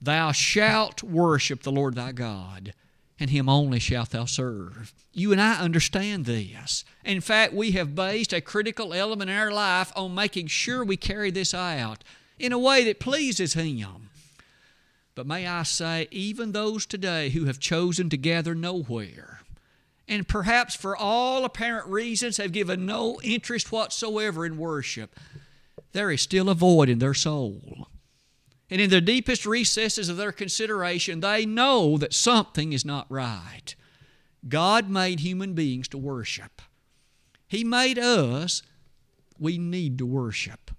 Thou 0.00 0.32
shalt 0.32 1.02
worship 1.02 1.62
the 1.62 1.72
Lord 1.72 1.94
thy 1.94 2.12
God, 2.12 2.74
and 3.20 3.30
him 3.30 3.48
only 3.48 3.78
shalt 3.78 4.10
thou 4.10 4.24
serve. 4.24 4.92
You 5.12 5.32
and 5.32 5.40
I 5.40 5.58
understand 5.60 6.24
this. 6.24 6.84
In 7.04 7.20
fact, 7.20 7.52
we 7.52 7.72
have 7.72 7.94
based 7.94 8.32
a 8.32 8.40
critical 8.40 8.94
element 8.94 9.30
in 9.30 9.36
our 9.36 9.50
life 9.50 9.92
on 9.96 10.14
making 10.14 10.46
sure 10.46 10.84
we 10.84 10.96
carry 10.96 11.30
this 11.30 11.52
out 11.52 12.04
in 12.38 12.52
a 12.52 12.58
way 12.58 12.84
that 12.84 13.00
pleases 13.00 13.54
him. 13.54 14.10
But 15.14 15.26
may 15.26 15.48
I 15.48 15.64
say, 15.64 16.06
even 16.12 16.52
those 16.52 16.86
today 16.86 17.30
who 17.30 17.46
have 17.46 17.58
chosen 17.58 18.08
to 18.10 18.16
gather 18.16 18.54
nowhere, 18.54 19.40
and 20.06 20.28
perhaps 20.28 20.76
for 20.76 20.96
all 20.96 21.44
apparent 21.44 21.88
reasons 21.88 22.36
have 22.36 22.52
given 22.52 22.86
no 22.86 23.20
interest 23.22 23.72
whatsoever 23.72 24.46
in 24.46 24.56
worship, 24.56 25.18
there 25.92 26.10
is 26.12 26.22
still 26.22 26.48
a 26.48 26.54
void 26.54 26.88
in 26.88 27.00
their 27.00 27.14
soul. 27.14 27.88
And 28.70 28.80
in 28.80 28.90
the 28.90 29.00
deepest 29.00 29.46
recesses 29.46 30.08
of 30.08 30.16
their 30.16 30.32
consideration, 30.32 31.20
they 31.20 31.46
know 31.46 31.96
that 31.96 32.12
something 32.12 32.72
is 32.72 32.84
not 32.84 33.06
right. 33.08 33.74
God 34.46 34.90
made 34.90 35.20
human 35.20 35.54
beings 35.54 35.88
to 35.88 35.98
worship. 35.98 36.60
He 37.46 37.64
made 37.64 37.98
us, 37.98 38.62
we 39.38 39.56
need 39.56 39.98
to 39.98 40.06
worship 40.06 40.70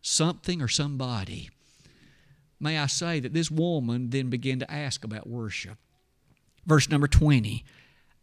something 0.00 0.62
or 0.62 0.68
somebody. 0.68 1.50
May 2.60 2.78
I 2.78 2.86
say 2.86 3.20
that 3.20 3.32
this 3.32 3.50
woman 3.50 4.10
then 4.10 4.30
began 4.30 4.58
to 4.58 4.70
ask 4.70 5.04
about 5.04 5.28
worship. 5.28 5.78
Verse 6.66 6.88
number 6.88 7.06
20 7.06 7.64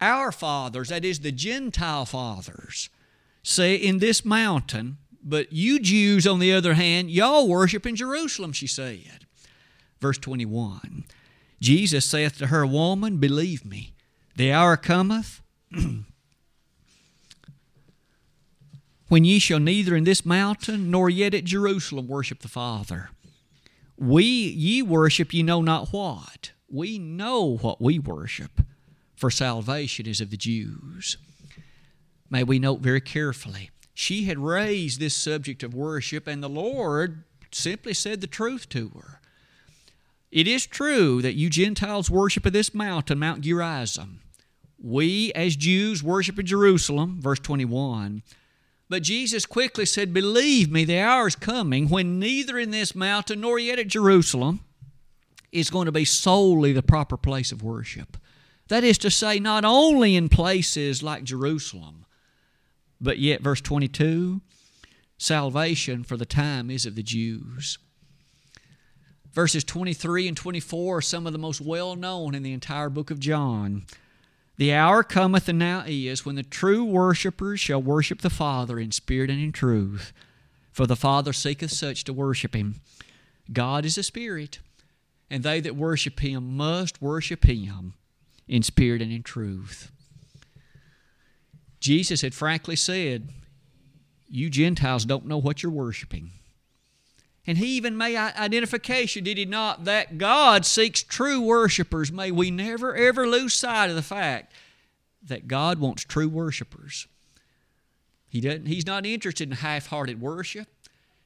Our 0.01 0.31
fathers, 0.31 0.89
that 0.89 1.05
is 1.05 1.19
the 1.19 1.31
Gentile 1.31 2.05
fathers, 2.05 2.89
say 3.43 3.75
in 3.75 3.99
this 3.99 4.25
mountain, 4.25 4.97
but 5.25 5.51
you 5.51 5.79
Jews, 5.79 6.27
on 6.27 6.37
the 6.37 6.53
other 6.53 6.75
hand, 6.75 7.09
y'all 7.09 7.47
worship 7.47 7.87
in 7.87 7.95
Jerusalem, 7.95 8.53
she 8.53 8.67
said. 8.67 9.25
Verse 9.99 10.19
21 10.19 11.03
Jesus 11.59 12.05
saith 12.05 12.37
to 12.37 12.47
her, 12.47 12.65
Woman, 12.65 13.17
believe 13.17 13.65
me, 13.65 13.95
the 14.35 14.51
hour 14.51 14.77
cometh 14.77 15.41
when 19.07 19.25
ye 19.25 19.39
shall 19.39 19.59
neither 19.59 19.95
in 19.95 20.03
this 20.03 20.25
mountain 20.25 20.91
nor 20.91 21.09
yet 21.09 21.33
at 21.33 21.45
Jerusalem 21.45 22.07
worship 22.07 22.41
the 22.41 22.47
Father. 22.47 23.09
We 23.97 24.23
ye 24.23 24.83
worship 24.83 25.33
ye 25.33 25.41
know 25.41 25.61
not 25.61 25.89
what. 25.89 26.51
We 26.69 26.99
know 26.99 27.57
what 27.57 27.81
we 27.81 27.97
worship, 27.97 28.61
for 29.15 29.31
salvation 29.31 30.05
is 30.05 30.21
of 30.21 30.29
the 30.29 30.37
Jews. 30.37 31.17
May 32.29 32.43
we 32.43 32.59
note 32.59 32.81
very 32.81 33.01
carefully 33.01 33.69
she 33.95 34.25
had 34.25 34.37
raised 34.37 34.99
this 34.99 35.15
subject 35.15 35.63
of 35.63 35.73
worship, 35.73 36.27
and 36.27 36.43
the 36.43 36.49
Lord 36.49 37.23
simply 37.49 37.93
said 37.93 38.19
the 38.19 38.27
truth 38.27 38.67
to 38.69 38.89
her. 38.89 39.21
It 40.31 40.49
is 40.49 40.65
true 40.65 41.21
that 41.21 41.35
you 41.35 41.49
Gentiles 41.49 42.11
worship 42.11 42.45
at 42.45 42.51
this 42.51 42.73
mountain, 42.73 43.17
Mount 43.17 43.39
Gerizim. 43.39 44.19
We, 44.77 45.31
as 45.31 45.55
Jews, 45.55 46.03
worship 46.03 46.37
in 46.37 46.45
Jerusalem, 46.45 47.21
verse 47.21 47.39
21. 47.39 48.21
But 48.89 49.01
Jesus 49.01 49.45
quickly 49.45 49.85
said, 49.85 50.13
Believe 50.13 50.69
me, 50.69 50.83
the 50.83 50.99
hour 50.99 51.27
is 51.27 51.37
coming 51.37 51.87
when 51.87 52.19
neither 52.19 52.59
in 52.59 52.71
this 52.71 52.93
mountain 52.93 53.39
nor 53.39 53.57
yet 53.57 53.79
at 53.79 53.87
Jerusalem 53.87 54.59
is 55.53 55.69
going 55.69 55.85
to 55.85 55.91
be 55.93 56.03
solely 56.03 56.73
the 56.73 56.83
proper 56.83 57.15
place 57.15 57.53
of 57.53 57.63
worship. 57.63 58.17
That 58.67 58.83
is 58.83 58.97
to 58.99 59.09
say, 59.09 59.39
not 59.39 59.63
only 59.63 60.17
in 60.17 60.27
places 60.27 61.01
like 61.01 61.23
Jerusalem, 61.23 62.04
but 62.99 63.19
yet, 63.19 63.41
verse 63.41 63.61
22 63.61 64.41
salvation 65.17 66.03
for 66.03 66.17
the 66.17 66.25
time 66.25 66.69
is 66.69 66.85
of 66.85 66.95
the 66.95 67.03
Jews. 67.03 67.77
Verses 69.31 69.63
23 69.63 70.27
and 70.27 70.37
24 70.37 70.97
are 70.97 71.01
some 71.01 71.27
of 71.27 71.33
the 71.33 71.39
most 71.39 71.59
well 71.59 71.95
known 71.95 72.33
in 72.33 72.43
the 72.43 72.53
entire 72.53 72.89
book 72.89 73.11
of 73.11 73.19
John. 73.19 73.85
The 74.57 74.73
hour 74.73 75.03
cometh 75.03 75.49
and 75.49 75.59
now 75.59 75.83
is 75.85 76.25
when 76.25 76.35
the 76.35 76.43
true 76.43 76.85
worshippers 76.85 77.59
shall 77.59 77.81
worship 77.81 78.21
the 78.21 78.29
Father 78.29 78.79
in 78.79 78.91
spirit 78.91 79.29
and 79.29 79.41
in 79.41 79.51
truth, 79.51 80.13
for 80.71 80.87
the 80.87 80.95
Father 80.95 81.33
seeketh 81.33 81.71
such 81.71 82.05
to 82.05 82.13
worship 82.13 82.55
him. 82.55 82.79
God 83.51 83.83
is 83.83 83.97
a 83.97 84.03
spirit, 84.03 84.59
and 85.29 85.43
they 85.43 85.59
that 85.59 85.75
worship 85.75 86.21
him 86.21 86.55
must 86.55 87.01
worship 87.01 87.43
him 87.43 87.95
in 88.47 88.63
spirit 88.63 89.01
and 89.01 89.11
in 89.11 89.23
truth. 89.23 89.91
Jesus 91.85 92.21
had 92.21 92.33
frankly 92.33 92.75
said, 92.75 93.29
You 94.27 94.49
Gentiles 94.49 95.05
don't 95.05 95.27
know 95.27 95.37
what 95.37 95.61
you're 95.61 95.71
worshiping. 95.71 96.31
And 97.45 97.59
he 97.59 97.77
even 97.77 97.95
made 97.95 98.17
identification, 98.17 99.23
did 99.23 99.37
he 99.37 99.45
not, 99.45 99.83
that 99.83 100.17
God 100.17 100.65
seeks 100.65 101.03
true 101.03 101.39
worshipers. 101.39 102.11
May 102.11 102.31
we 102.31 102.49
never, 102.49 102.95
ever 102.95 103.27
lose 103.27 103.53
sight 103.53 103.91
of 103.91 103.95
the 103.95 104.01
fact 104.01 104.51
that 105.21 105.47
God 105.47 105.77
wants 105.77 106.03
true 106.03 106.27
worshipers. 106.27 107.05
He 108.29 108.41
doesn't, 108.41 108.65
he's 108.65 108.87
not 108.87 109.05
interested 109.05 109.47
in 109.47 109.57
half 109.57 109.85
hearted 109.85 110.19
worship. 110.19 110.67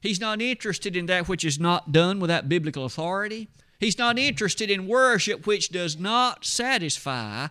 He's 0.02 0.20
not 0.20 0.42
interested 0.42 0.94
in 0.94 1.06
that 1.06 1.26
which 1.26 1.42
is 1.42 1.58
not 1.58 1.90
done 1.90 2.20
without 2.20 2.50
biblical 2.50 2.84
authority. 2.84 3.48
He's 3.78 3.96
not 3.96 4.18
interested 4.18 4.70
in 4.70 4.86
worship 4.86 5.46
which 5.46 5.70
does 5.70 5.98
not 5.98 6.44
satisfy 6.44 7.46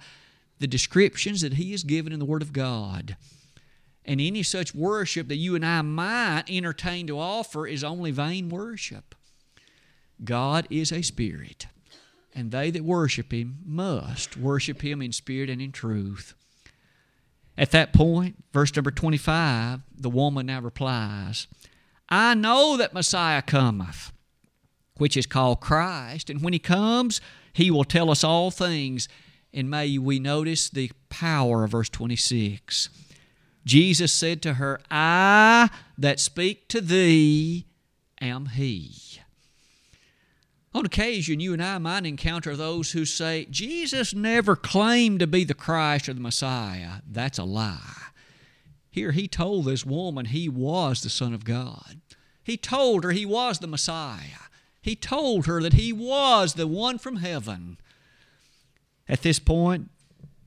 the 0.60 0.68
descriptions 0.68 1.42
that 1.42 1.54
He 1.54 1.72
has 1.72 1.84
given 1.84 2.14
in 2.14 2.20
the 2.20 2.26
Word 2.26 2.42
of 2.42 2.54
God. 2.54 3.16
And 4.06 4.20
any 4.20 4.44
such 4.44 4.74
worship 4.74 5.28
that 5.28 5.36
you 5.36 5.56
and 5.56 5.66
I 5.66 5.82
might 5.82 6.46
entertain 6.50 7.08
to 7.08 7.20
offer 7.20 7.68
is 7.68 7.84
only 7.84 8.12
vain 8.12 8.50
worship. 8.50 9.16
God 10.24 10.68
is 10.70 10.92
a 10.92 11.02
spirit, 11.02 11.68
and 12.36 12.52
they 12.52 12.72
that 12.72 12.84
worship 12.84 13.32
him 13.32 13.60
must 13.66 14.36
worship 14.36 14.82
him 14.82 15.02
in 15.02 15.12
spirit 15.12 15.50
and 15.50 15.62
in 15.62 15.72
truth. 15.72 16.34
At 17.58 17.72
that 17.72 17.94
point, 17.94 18.44
verse 18.54 18.76
number 18.76 18.92
25, 18.92 19.82
the 19.98 20.10
woman 20.10 20.48
now 20.48 20.62
replies, 20.62 21.48
I 22.10 22.34
know 22.34 22.78
that 22.78 22.94
Messiah 22.94 23.42
cometh, 23.42 24.12
which 24.98 25.16
is 25.16 25.26
called 25.26 25.62
Christ, 25.62 26.30
and 26.30 26.42
when 26.42 26.54
he 26.54 26.60
comes, 26.60 27.22
he 27.54 27.70
will 27.70 27.84
tell 27.84 28.10
us 28.10 28.24
all 28.24 28.52
things. 28.52 29.08
And 29.54 29.70
may 29.70 29.98
we 29.98 30.20
notice 30.20 30.70
the 30.70 30.92
power 31.10 31.64
of 31.64 31.72
verse 31.72 31.90
26. 31.90 32.90
Jesus 33.66 34.14
said 34.14 34.42
to 34.44 34.56
her, 34.56 34.80
I 34.90 35.70
that 35.98 36.20
speak 36.20 36.68
to 36.70 36.82
thee 36.82 37.66
am 38.22 38.48
he. 38.48 38.94
On 40.74 40.86
occasion, 40.86 41.40
you 41.40 41.54
and 41.54 41.64
I 41.64 41.80
might 41.80 42.06
encounter 42.06 42.56
those 42.56 42.92
who 42.92 43.04
say, 43.04 43.48
Jesus 43.50 44.14
never 44.14 44.56
claimed 44.56 45.20
to 45.20 45.28
be 45.28 45.44
the 45.44 45.56
Christ 45.56 46.08
or 46.08 46.14
the 46.14 46.20
Messiah. 46.20 47.02
That's 47.10 47.40
a 47.40 47.44
lie. 47.44 48.10
Here, 48.92 49.12
he 49.12 49.28
told 49.28 49.66
this 49.66 49.86
woman 49.86 50.26
he 50.26 50.48
was 50.48 51.02
the 51.02 51.10
Son 51.10 51.34
of 51.34 51.44
God. 51.44 52.02
He 52.44 52.56
told 52.56 53.04
her 53.04 53.12
he 53.12 53.26
was 53.26 53.60
the 53.60 53.68
Messiah. 53.68 54.48
He 54.82 54.96
told 54.96 55.46
her 55.46 55.62
that 55.62 55.74
he 55.74 55.92
was 55.92 56.54
the 56.54 56.68
one 56.68 56.98
from 56.98 57.18
heaven. 57.18 57.78
At 59.10 59.24
this 59.24 59.40
point, 59.40 59.90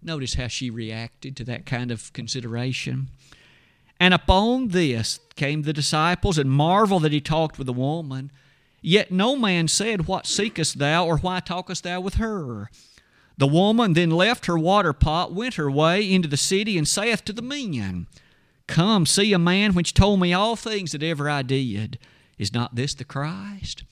notice 0.02 0.35
how 0.35 0.47
she 0.47 0.71
reacted 0.71 1.37
to 1.37 1.45
that 1.45 1.66
kind 1.66 1.90
of 1.90 2.12
consideration. 2.12 3.09
And 3.99 4.14
upon 4.14 4.69
this 4.69 5.19
came 5.35 5.62
the 5.62 5.73
disciples 5.73 6.38
and 6.38 6.50
marveled 6.50 7.02
that 7.02 7.12
he 7.12 7.21
talked 7.21 7.59
with 7.59 7.66
the 7.66 7.73
woman. 7.73 8.31
Yet 8.81 9.11
no 9.11 9.37
man 9.37 9.69
said, 9.69 10.07
What 10.07 10.26
seekest 10.26 10.78
thou, 10.78 11.07
or 11.07 11.19
why 11.19 11.40
talkest 11.40 11.85
thou 11.85 12.00
with 12.00 12.14
her? 12.14 12.71
The 13.38 13.47
woman 13.47 13.95
then 13.95 14.11
left 14.11 14.47
her 14.47 14.59
water 14.59 14.92
pot, 14.92 15.33
went 15.33 15.54
her 15.54 15.71
way 15.71 16.11
into 16.11 16.28
the 16.28 16.37
city, 16.37 16.78
and 16.78 16.87
saith 16.87 17.25
to 17.25 17.33
the 17.33 17.42
men, 17.42 18.07
Come, 18.66 19.07
see 19.07 19.33
a 19.33 19.38
man 19.38 19.75
which 19.75 19.95
told 19.95 20.21
me 20.21 20.33
all 20.33 20.57
things 20.57 20.92
that 20.92 21.02
ever 21.02 21.28
I 21.28 21.42
did. 21.42 21.99
Is 22.38 22.52
not 22.52 22.75
this 22.75 22.95
the 22.95 23.04
Christ? 23.04 23.85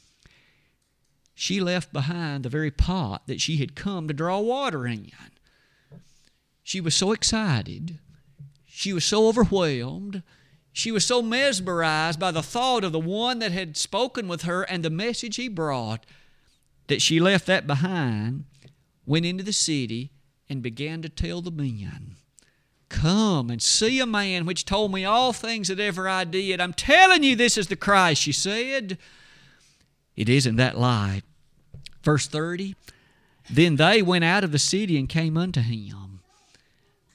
She 1.40 1.60
left 1.60 1.92
behind 1.92 2.44
the 2.44 2.48
very 2.48 2.70
pot 2.70 3.26
that 3.26 3.40
she 3.40 3.56
had 3.56 3.74
come 3.74 4.08
to 4.08 4.14
draw 4.14 4.40
water 4.40 4.86
in. 4.86 5.10
She 6.62 6.80
was 6.80 6.94
so 6.94 7.12
excited. 7.12 7.98
She 8.66 8.92
was 8.92 9.04
so 9.04 9.26
overwhelmed 9.26 10.22
she 10.72 10.92
was 10.92 11.04
so 11.04 11.20
mesmerized 11.20 12.20
by 12.20 12.30
the 12.30 12.42
thought 12.42 12.84
of 12.84 12.92
the 12.92 13.00
one 13.00 13.38
that 13.40 13.52
had 13.52 13.76
spoken 13.76 14.28
with 14.28 14.42
her 14.42 14.62
and 14.62 14.84
the 14.84 14.90
message 14.90 15.36
he 15.36 15.48
brought 15.48 16.06
that 16.86 17.02
she 17.02 17.20
left 17.20 17.46
that 17.46 17.66
behind, 17.66 18.44
went 19.04 19.26
into 19.26 19.44
the 19.44 19.52
city, 19.52 20.10
and 20.48 20.62
began 20.62 21.02
to 21.02 21.08
tell 21.08 21.40
the 21.40 21.50
men, 21.50 22.16
Come 22.88 23.50
and 23.50 23.62
see 23.62 24.00
a 24.00 24.06
man 24.06 24.46
which 24.46 24.64
told 24.64 24.92
me 24.92 25.04
all 25.04 25.32
things 25.32 25.68
that 25.68 25.78
ever 25.78 26.08
I 26.08 26.24
did. 26.24 26.60
I'm 26.60 26.72
telling 26.72 27.22
you, 27.22 27.36
this 27.36 27.56
is 27.56 27.68
the 27.68 27.76
Christ, 27.76 28.22
she 28.22 28.32
said. 28.32 28.98
It 30.16 30.28
isn't 30.28 30.56
that 30.56 30.76
light. 30.76 31.22
Verse 32.02 32.26
30 32.26 32.74
Then 33.48 33.76
they 33.76 34.02
went 34.02 34.24
out 34.24 34.44
of 34.44 34.52
the 34.52 34.58
city 34.58 34.98
and 34.98 35.08
came 35.08 35.36
unto 35.36 35.60
him 35.60 36.10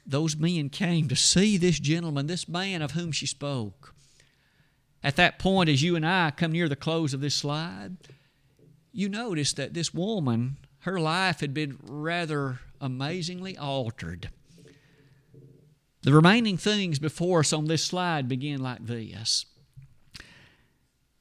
those 0.06 0.38
men 0.38 0.70
came 0.70 1.08
to 1.08 1.16
see 1.16 1.58
this 1.58 1.80
gentleman, 1.80 2.28
this 2.28 2.48
man 2.48 2.82
of 2.82 2.92
whom 2.92 3.12
she 3.12 3.26
spoke. 3.26 3.94
At 5.04 5.16
that 5.16 5.40
point, 5.40 5.70
as 5.70 5.82
you 5.82 5.96
and 5.96 6.06
I 6.06 6.32
come 6.32 6.52
near 6.52 6.70
the 6.70 6.76
close 6.76 7.14
of 7.14 7.22
this 7.22 7.36
slide, 7.36 7.98
you 8.92 9.10
notice 9.10 9.54
that 9.54 9.74
this 9.74 9.94
woman, 9.94 10.58
her 10.80 11.00
life 11.00 11.40
had 11.40 11.54
been 11.54 11.78
rather 11.84 12.60
amazingly 12.80 13.58
altered. 13.58 14.30
The 16.04 16.14
remaining 16.14 16.58
things 16.58 17.00
before 17.00 17.40
us 17.40 17.52
on 17.52 17.66
this 17.66 17.84
slide 17.84 18.30
begin 18.30 18.62
like 18.62 18.86
this. 18.86 19.46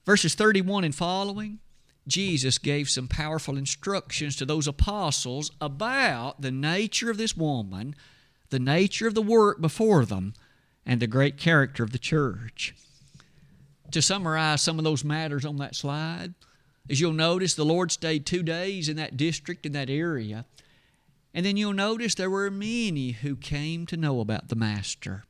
Verses 0.05 0.35
31 0.35 0.85
and 0.85 0.95
following, 0.95 1.59
Jesus 2.07 2.59
gave 2.59 2.91
some 2.91 3.09
powerful 3.09 3.57
instructions 3.57 4.37
to 4.37 4.45
those 4.45 4.69
apostles 4.69 5.51
about 5.61 6.43
the 6.43 6.51
nature 6.51 7.11
of 7.11 7.17
this 7.17 7.37
woman 7.37 7.95
the 8.55 8.59
nature 8.61 9.09
of 9.09 9.15
the 9.15 9.23
work 9.23 9.61
before 9.61 10.05
them, 10.05 10.33
and 10.87 11.01
the 11.01 11.09
great 11.09 11.37
character 11.37 11.83
of 11.83 11.91
the 11.91 11.99
church. 11.99 12.73
To 13.91 14.01
summarize 14.01 14.63
some 14.63 14.79
of 14.79 14.85
those 14.85 15.03
matters 15.03 15.45
on 15.45 15.57
that 15.57 15.75
slide, 15.75 16.35
as 16.89 17.01
you'll 17.01 17.13
notice, 17.13 17.55
the 17.55 17.65
Lord 17.65 17.91
stayed 17.91 18.25
two 18.25 18.45
days 18.45 18.89
in 18.89 18.97
that 18.97 19.17
district, 19.17 19.67
in 19.67 19.73
that 19.73 19.91
area. 19.91 20.45
And 21.35 21.45
then 21.45 21.57
you'll 21.57 21.73
notice 21.73 22.15
there 22.15 22.31
were 22.31 22.49
many 22.49 23.11
who 23.11 23.35
came 23.35 23.87
to 23.87 23.97
know 23.97 24.21
about 24.21 24.49
the 24.49 24.55
Master. 24.55 25.25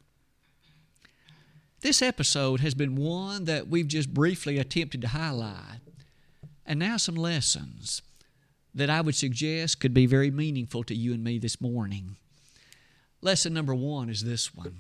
This 1.81 2.03
episode 2.03 2.61
has 2.61 2.75
been 2.75 2.95
one 2.95 3.45
that 3.45 3.69
we've 3.69 3.89
just 3.89 4.13
briefly 4.13 4.59
attempted 4.59 5.01
to 5.01 5.09
highlight. 5.09 5.81
And 6.67 6.79
now 6.79 6.97
some 6.97 7.15
lessons 7.15 8.03
that 8.75 8.91
I 8.91 9.01
would 9.01 9.15
suggest 9.15 9.81
could 9.81 9.95
be 9.95 10.07
very 10.07 10.31
meaningful 10.31 10.83
to 10.85 10.95
you 10.95 11.13
and 11.13 11.23
me 11.23 11.39
this 11.39 11.61
morning. 11.61 12.17
Lesson 13.21 13.55
number 13.55 13.75
one 13.75 14.09
is 14.09 14.25
this 14.25 14.55
one. 14.55 14.79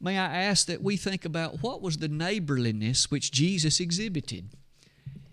May 0.00 0.18
I 0.18 0.42
ask 0.42 0.66
that 0.66 0.82
we 0.82 0.96
think 0.96 1.24
about 1.24 1.62
what 1.62 1.82
was 1.82 1.96
the 1.96 2.08
neighborliness 2.08 3.10
which 3.10 3.32
Jesus 3.32 3.80
exhibited? 3.80 4.50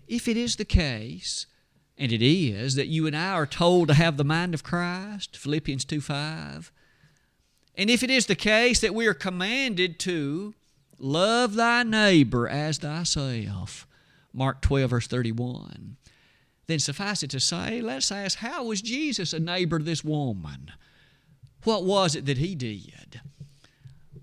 If 0.08 0.26
it 0.26 0.36
is 0.36 0.56
the 0.56 0.64
case, 0.64 1.46
and 1.96 2.10
it 2.10 2.22
is, 2.22 2.74
that 2.74 2.88
you 2.88 3.06
and 3.06 3.16
I 3.16 3.32
are 3.32 3.46
told 3.46 3.88
to 3.88 3.94
have 3.94 4.16
the 4.16 4.24
mind 4.24 4.54
of 4.54 4.64
Christ, 4.64 5.36
Philippians 5.36 5.84
2 5.84 6.00
5, 6.00 6.72
and 7.76 7.90
if 7.90 8.02
it 8.02 8.10
is 8.10 8.26
the 8.26 8.34
case 8.34 8.80
that 8.80 8.94
we 8.94 9.06
are 9.06 9.14
commanded 9.14 9.98
to 10.00 10.54
love 10.98 11.54
thy 11.54 11.82
neighbor 11.82 12.48
as 12.48 12.78
thyself, 12.78 13.86
Mark 14.34 14.60
12, 14.60 14.90
verse 14.90 15.06
31, 15.06 15.96
then 16.66 16.78
suffice 16.80 17.22
it 17.22 17.30
to 17.30 17.40
say, 17.40 17.80
let's 17.80 18.10
ask, 18.10 18.38
how 18.38 18.64
was 18.64 18.82
Jesus 18.82 19.32
a 19.32 19.38
neighbor 19.38 19.78
to 19.78 19.84
this 19.84 20.02
woman? 20.02 20.72
What 21.62 21.84
was 21.84 22.16
it 22.16 22.26
that 22.26 22.38
he 22.38 22.54
did? 22.54 23.20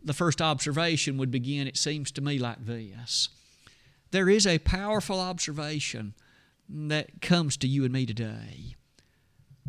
The 0.04 0.13
first 0.13 0.41
observation 0.41 1.17
would 1.17 1.32
begin, 1.32 1.67
it 1.67 1.78
seems 1.78 2.12
to 2.12 2.21
me, 2.21 2.38
like 2.38 2.65
this 2.65 3.30
There 4.12 4.30
is 4.30 4.45
a 4.45 4.60
powerful 4.60 5.19
observation 5.19 6.13
that 6.67 7.21
comes 7.21 7.56
to 7.58 7.67
you 7.67 7.84
and 7.86 7.93
me 7.93 8.06
today. 8.06 8.76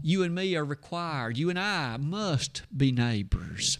You 0.03 0.25
and 0.25 0.35
me 0.35 0.57
are 0.57 0.65
required, 0.65 1.37
you 1.37 1.51
and 1.51 1.59
I 1.59 1.97
must 1.99 2.63
be 2.77 2.91
neighbors. 2.91 3.79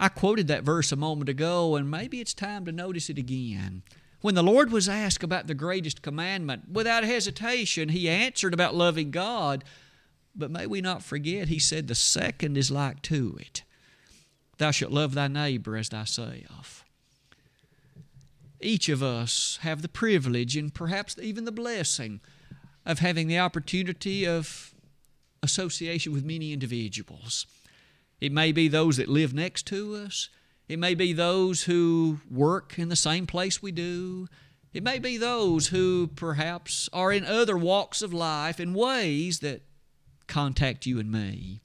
I 0.00 0.08
quoted 0.08 0.48
that 0.48 0.64
verse 0.64 0.90
a 0.90 0.96
moment 0.96 1.28
ago, 1.28 1.76
and 1.76 1.90
maybe 1.90 2.20
it's 2.20 2.34
time 2.34 2.64
to 2.64 2.72
notice 2.72 3.10
it 3.10 3.18
again. 3.18 3.82
When 4.22 4.36
the 4.36 4.42
Lord 4.42 4.70
was 4.70 4.88
asked 4.88 5.24
about 5.24 5.48
the 5.48 5.54
greatest 5.54 6.00
commandment, 6.00 6.70
without 6.70 7.04
hesitation, 7.04 7.90
he 7.90 8.08
answered 8.08 8.54
about 8.54 8.74
loving 8.74 9.10
God, 9.10 9.64
but 10.34 10.50
may 10.50 10.66
we 10.66 10.80
not 10.80 11.02
forget, 11.02 11.48
he 11.48 11.58
said, 11.58 11.88
the 11.88 11.94
second 11.94 12.56
is 12.56 12.70
like 12.70 13.02
to 13.02 13.36
it 13.38 13.62
Thou 14.58 14.70
shalt 14.70 14.92
love 14.92 15.14
thy 15.14 15.26
neighbor 15.26 15.76
as 15.76 15.88
thyself. 15.88 16.84
Each 18.60 18.88
of 18.88 19.02
us 19.02 19.58
have 19.62 19.82
the 19.82 19.88
privilege 19.88 20.56
and 20.56 20.72
perhaps 20.72 21.18
even 21.20 21.44
the 21.44 21.50
blessing 21.50 22.20
of 22.86 23.00
having 23.00 23.26
the 23.26 23.40
opportunity 23.40 24.24
of 24.24 24.72
association 25.42 26.12
with 26.12 26.24
many 26.24 26.52
individuals. 26.52 27.46
It 28.20 28.30
may 28.30 28.52
be 28.52 28.68
those 28.68 28.98
that 28.98 29.08
live 29.08 29.34
next 29.34 29.66
to 29.66 29.96
us. 29.96 30.28
It 30.68 30.78
may 30.78 30.94
be 30.94 31.12
those 31.12 31.64
who 31.64 32.20
work 32.30 32.78
in 32.78 32.88
the 32.88 32.96
same 32.96 33.26
place 33.26 33.62
we 33.62 33.72
do. 33.72 34.28
It 34.72 34.82
may 34.82 34.98
be 34.98 35.16
those 35.18 35.68
who 35.68 36.06
perhaps 36.06 36.88
are 36.92 37.12
in 37.12 37.24
other 37.24 37.56
walks 37.56 38.00
of 38.00 38.12
life 38.12 38.58
in 38.58 38.72
ways 38.72 39.40
that 39.40 39.62
contact 40.26 40.86
you 40.86 40.98
and 40.98 41.10
me. 41.10 41.60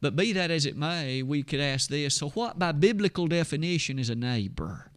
But 0.00 0.16
be 0.16 0.32
that 0.32 0.50
as 0.50 0.66
it 0.66 0.76
may, 0.76 1.22
we 1.22 1.42
could 1.42 1.60
ask 1.60 1.88
this 1.88 2.16
so, 2.16 2.30
what 2.30 2.58
by 2.58 2.72
biblical 2.72 3.28
definition 3.28 3.98
is 3.98 4.10
a 4.10 4.16
neighbor? 4.16 4.90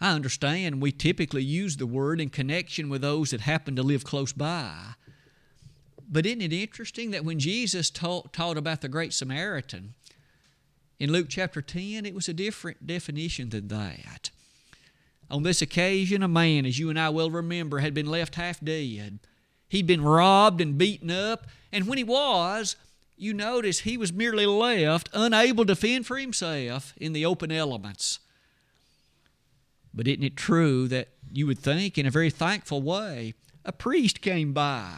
I 0.00 0.10
understand 0.14 0.82
we 0.82 0.90
typically 0.90 1.44
use 1.44 1.76
the 1.76 1.86
word 1.86 2.20
in 2.20 2.28
connection 2.28 2.88
with 2.88 3.02
those 3.02 3.30
that 3.30 3.42
happen 3.42 3.76
to 3.76 3.84
live 3.84 4.02
close 4.02 4.32
by. 4.32 4.94
But 6.10 6.26
isn't 6.26 6.42
it 6.42 6.52
interesting 6.52 7.12
that 7.12 7.24
when 7.24 7.38
Jesus 7.38 7.88
taught, 7.88 8.32
taught 8.32 8.58
about 8.58 8.80
the 8.80 8.88
Great 8.88 9.12
Samaritan, 9.12 9.94
in 11.02 11.10
Luke 11.10 11.26
chapter 11.28 11.60
10, 11.60 12.06
it 12.06 12.14
was 12.14 12.28
a 12.28 12.32
different 12.32 12.86
definition 12.86 13.48
than 13.48 13.66
that. 13.66 14.30
On 15.28 15.42
this 15.42 15.60
occasion, 15.60 16.22
a 16.22 16.28
man, 16.28 16.64
as 16.64 16.78
you 16.78 16.90
and 16.90 17.00
I 17.00 17.08
well 17.08 17.28
remember, 17.28 17.80
had 17.80 17.92
been 17.92 18.06
left 18.06 18.36
half 18.36 18.60
dead. 18.60 19.18
He'd 19.68 19.88
been 19.88 20.04
robbed 20.04 20.60
and 20.60 20.78
beaten 20.78 21.10
up, 21.10 21.48
and 21.72 21.88
when 21.88 21.98
he 21.98 22.04
was, 22.04 22.76
you 23.16 23.34
notice 23.34 23.80
he 23.80 23.96
was 23.96 24.12
merely 24.12 24.46
left 24.46 25.10
unable 25.12 25.66
to 25.66 25.74
fend 25.74 26.06
for 26.06 26.18
himself 26.18 26.94
in 26.96 27.14
the 27.14 27.26
open 27.26 27.50
elements. 27.50 28.20
But 29.92 30.06
isn't 30.06 30.22
it 30.22 30.36
true 30.36 30.86
that 30.86 31.08
you 31.32 31.48
would 31.48 31.58
think, 31.58 31.98
in 31.98 32.06
a 32.06 32.12
very 32.12 32.30
thankful 32.30 32.80
way, 32.80 33.34
a 33.64 33.72
priest 33.72 34.20
came 34.20 34.52
by? 34.52 34.92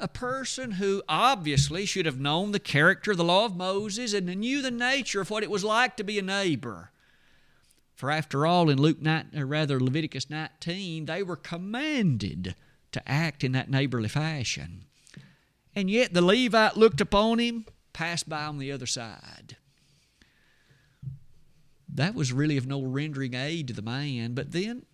A 0.00 0.08
person 0.08 0.72
who 0.72 1.02
obviously 1.08 1.84
should 1.84 2.06
have 2.06 2.20
known 2.20 2.52
the 2.52 2.60
character 2.60 3.10
of 3.10 3.16
the 3.16 3.24
law 3.24 3.44
of 3.44 3.56
Moses 3.56 4.12
and 4.12 4.26
knew 4.26 4.62
the 4.62 4.70
nature 4.70 5.20
of 5.20 5.30
what 5.30 5.42
it 5.42 5.50
was 5.50 5.64
like 5.64 5.96
to 5.96 6.04
be 6.04 6.18
a 6.18 6.22
neighbor. 6.22 6.92
For 7.96 8.12
after 8.12 8.46
all, 8.46 8.70
in 8.70 8.80
Luke 8.80 9.02
9, 9.02 9.30
or 9.36 9.44
rather 9.44 9.80
Leviticus 9.80 10.30
19, 10.30 11.06
they 11.06 11.22
were 11.24 11.34
commanded 11.34 12.54
to 12.92 13.08
act 13.08 13.42
in 13.42 13.52
that 13.52 13.70
neighborly 13.70 14.08
fashion. 14.08 14.84
And 15.74 15.90
yet 15.90 16.14
the 16.14 16.22
Levite 16.22 16.76
looked 16.76 17.00
upon 17.00 17.40
him, 17.40 17.66
passed 17.92 18.28
by 18.28 18.44
on 18.44 18.58
the 18.58 18.70
other 18.70 18.86
side. 18.86 19.56
That 21.92 22.14
was 22.14 22.32
really 22.32 22.56
of 22.56 22.68
no 22.68 22.82
rendering 22.82 23.34
aid 23.34 23.66
to 23.66 23.74
the 23.74 23.82
man. 23.82 24.34
But 24.34 24.52
then 24.52 24.86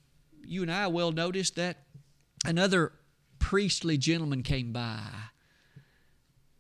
you 0.43 0.63
and 0.63 0.73
I 0.73 0.87
well 0.87 1.13
noticed 1.13 1.57
that 1.57 1.85
another 2.47 2.93
priestly 3.45 3.99
gentleman 3.99 4.43
came 4.43 4.73
by. 4.73 5.03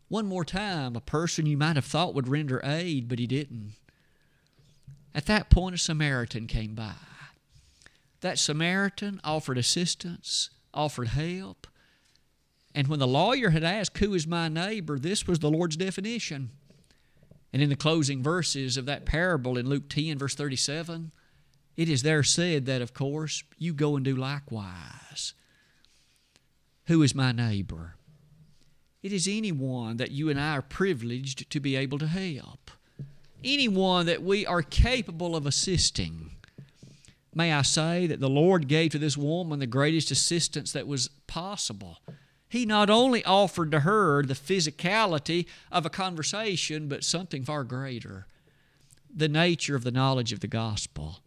One 0.08 0.26
more 0.26 0.44
time, 0.44 0.94
a 0.94 1.00
person 1.00 1.46
you 1.46 1.56
might 1.56 1.76
have 1.76 1.86
thought 1.86 2.14
would 2.14 2.28
render 2.28 2.60
aid, 2.62 3.08
but 3.08 3.18
he 3.18 3.26
didn't. 3.26 3.72
At 5.14 5.24
that 5.24 5.48
point, 5.48 5.74
a 5.74 5.78
Samaritan 5.78 6.46
came 6.46 6.74
by. 6.74 6.96
That 8.20 8.38
Samaritan 8.38 9.18
offered 9.24 9.56
assistance, 9.56 10.50
offered 10.74 11.08
help. 11.08 11.66
And 12.74 12.86
when 12.88 12.98
the 12.98 13.06
lawyer 13.06 13.48
had 13.48 13.64
asked, 13.64 13.96
Who 13.96 14.12
is 14.12 14.26
my 14.26 14.48
neighbor? 14.48 14.98
this 14.98 15.26
was 15.26 15.38
the 15.38 15.50
Lord's 15.50 15.78
definition. 15.78 16.50
And 17.50 17.62
in 17.62 17.70
the 17.70 17.76
closing 17.76 18.22
verses 18.22 18.76
of 18.76 18.84
that 18.84 19.06
parable 19.06 19.56
in 19.56 19.70
Luke 19.70 19.88
10, 19.88 20.18
verse 20.18 20.34
37, 20.34 21.12
it 21.78 21.88
is 21.88 22.02
there 22.02 22.22
said 22.22 22.66
that, 22.66 22.82
of 22.82 22.92
course, 22.92 23.42
you 23.56 23.72
go 23.72 23.96
and 23.96 24.04
do 24.04 24.14
likewise. 24.14 25.32
Who 26.86 27.02
is 27.02 27.14
my 27.14 27.32
neighbor? 27.32 27.94
It 29.02 29.12
is 29.12 29.28
anyone 29.28 29.96
that 29.96 30.10
you 30.10 30.28
and 30.30 30.40
I 30.40 30.52
are 30.52 30.62
privileged 30.62 31.50
to 31.50 31.60
be 31.60 31.76
able 31.76 31.98
to 31.98 32.06
help, 32.06 32.70
anyone 33.42 34.06
that 34.06 34.22
we 34.22 34.46
are 34.46 34.62
capable 34.62 35.36
of 35.36 35.46
assisting. 35.46 36.30
May 37.34 37.52
I 37.52 37.62
say 37.62 38.06
that 38.06 38.20
the 38.20 38.30
Lord 38.30 38.68
gave 38.68 38.92
to 38.92 38.98
this 38.98 39.16
woman 39.16 39.58
the 39.58 39.66
greatest 39.66 40.10
assistance 40.10 40.72
that 40.72 40.86
was 40.86 41.08
possible. 41.26 41.98
He 42.48 42.64
not 42.64 42.88
only 42.88 43.24
offered 43.24 43.70
to 43.72 43.80
her 43.80 44.22
the 44.22 44.34
physicality 44.34 45.46
of 45.72 45.84
a 45.84 45.90
conversation, 45.90 46.88
but 46.88 47.02
something 47.02 47.44
far 47.44 47.64
greater 47.64 48.26
the 49.16 49.28
nature 49.28 49.76
of 49.76 49.84
the 49.84 49.92
knowledge 49.92 50.32
of 50.32 50.40
the 50.40 50.48
gospel. 50.48 51.20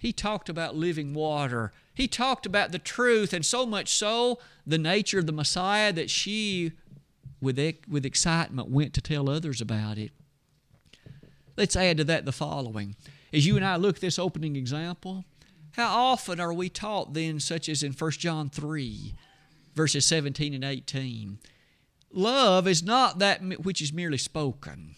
He 0.00 0.14
talked 0.14 0.48
about 0.48 0.74
living 0.74 1.12
water. 1.12 1.72
He 1.92 2.08
talked 2.08 2.46
about 2.46 2.72
the 2.72 2.78
truth, 2.78 3.34
and 3.34 3.44
so 3.44 3.66
much 3.66 3.92
so, 3.92 4.38
the 4.66 4.78
nature 4.78 5.18
of 5.18 5.26
the 5.26 5.32
Messiah 5.32 5.92
that 5.92 6.08
she, 6.08 6.72
with, 7.38 7.60
with 7.86 8.06
excitement, 8.06 8.70
went 8.70 8.94
to 8.94 9.02
tell 9.02 9.28
others 9.28 9.60
about 9.60 9.98
it. 9.98 10.12
Let's 11.54 11.76
add 11.76 11.98
to 11.98 12.04
that 12.04 12.24
the 12.24 12.32
following. 12.32 12.96
As 13.30 13.46
you 13.46 13.56
and 13.56 13.64
I 13.64 13.76
look 13.76 13.96
at 13.96 14.00
this 14.00 14.18
opening 14.18 14.56
example, 14.56 15.26
how 15.72 15.94
often 15.94 16.40
are 16.40 16.54
we 16.54 16.70
taught 16.70 17.12
then, 17.12 17.38
such 17.38 17.68
as 17.68 17.82
in 17.82 17.92
1 17.92 18.10
John 18.12 18.48
3, 18.48 19.14
verses 19.74 20.06
17 20.06 20.54
and 20.54 20.64
18? 20.64 21.38
Love 22.10 22.66
is 22.66 22.82
not 22.82 23.18
that 23.18 23.42
which 23.62 23.82
is 23.82 23.92
merely 23.92 24.16
spoken. 24.16 24.96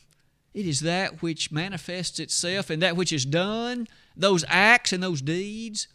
It 0.55 0.67
is 0.67 0.81
that 0.81 1.23
which 1.23 1.51
manifests 1.51 2.19
itself 2.19 2.69
and 2.69 2.83
that 2.83 2.97
which 2.97 3.13
is 3.13 3.25
done, 3.25 3.89
those 4.17 4.45
acts 4.49 4.93
and 4.93 5.03
those 5.03 5.23
deeds. 5.23 5.89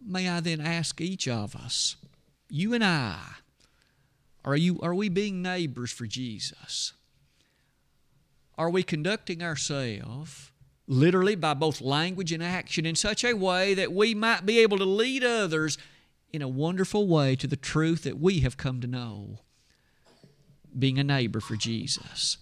May 0.00 0.28
I 0.28 0.40
then 0.40 0.60
ask 0.60 1.00
each 1.00 1.26
of 1.26 1.56
us, 1.56 1.96
you 2.48 2.72
and 2.74 2.84
I, 2.84 3.18
are, 4.44 4.56
you, 4.56 4.78
are 4.80 4.94
we 4.94 5.08
being 5.08 5.42
neighbors 5.42 5.90
for 5.90 6.06
Jesus? 6.06 6.92
Are 8.56 8.70
we 8.70 8.84
conducting 8.84 9.42
ourselves 9.42 10.52
literally 10.86 11.34
by 11.34 11.54
both 11.54 11.80
language 11.80 12.30
and 12.30 12.42
action 12.42 12.86
in 12.86 12.94
such 12.94 13.24
a 13.24 13.34
way 13.34 13.74
that 13.74 13.92
we 13.92 14.14
might 14.14 14.46
be 14.46 14.60
able 14.60 14.78
to 14.78 14.84
lead 14.84 15.24
others 15.24 15.76
in 16.32 16.42
a 16.42 16.48
wonderful 16.48 17.08
way 17.08 17.34
to 17.34 17.48
the 17.48 17.56
truth 17.56 18.04
that 18.04 18.20
we 18.20 18.40
have 18.40 18.56
come 18.56 18.80
to 18.80 18.86
know? 18.86 19.40
Being 20.78 20.98
a 20.98 21.04
neighbor 21.04 21.40
for 21.40 21.56
Jesus. 21.56 22.38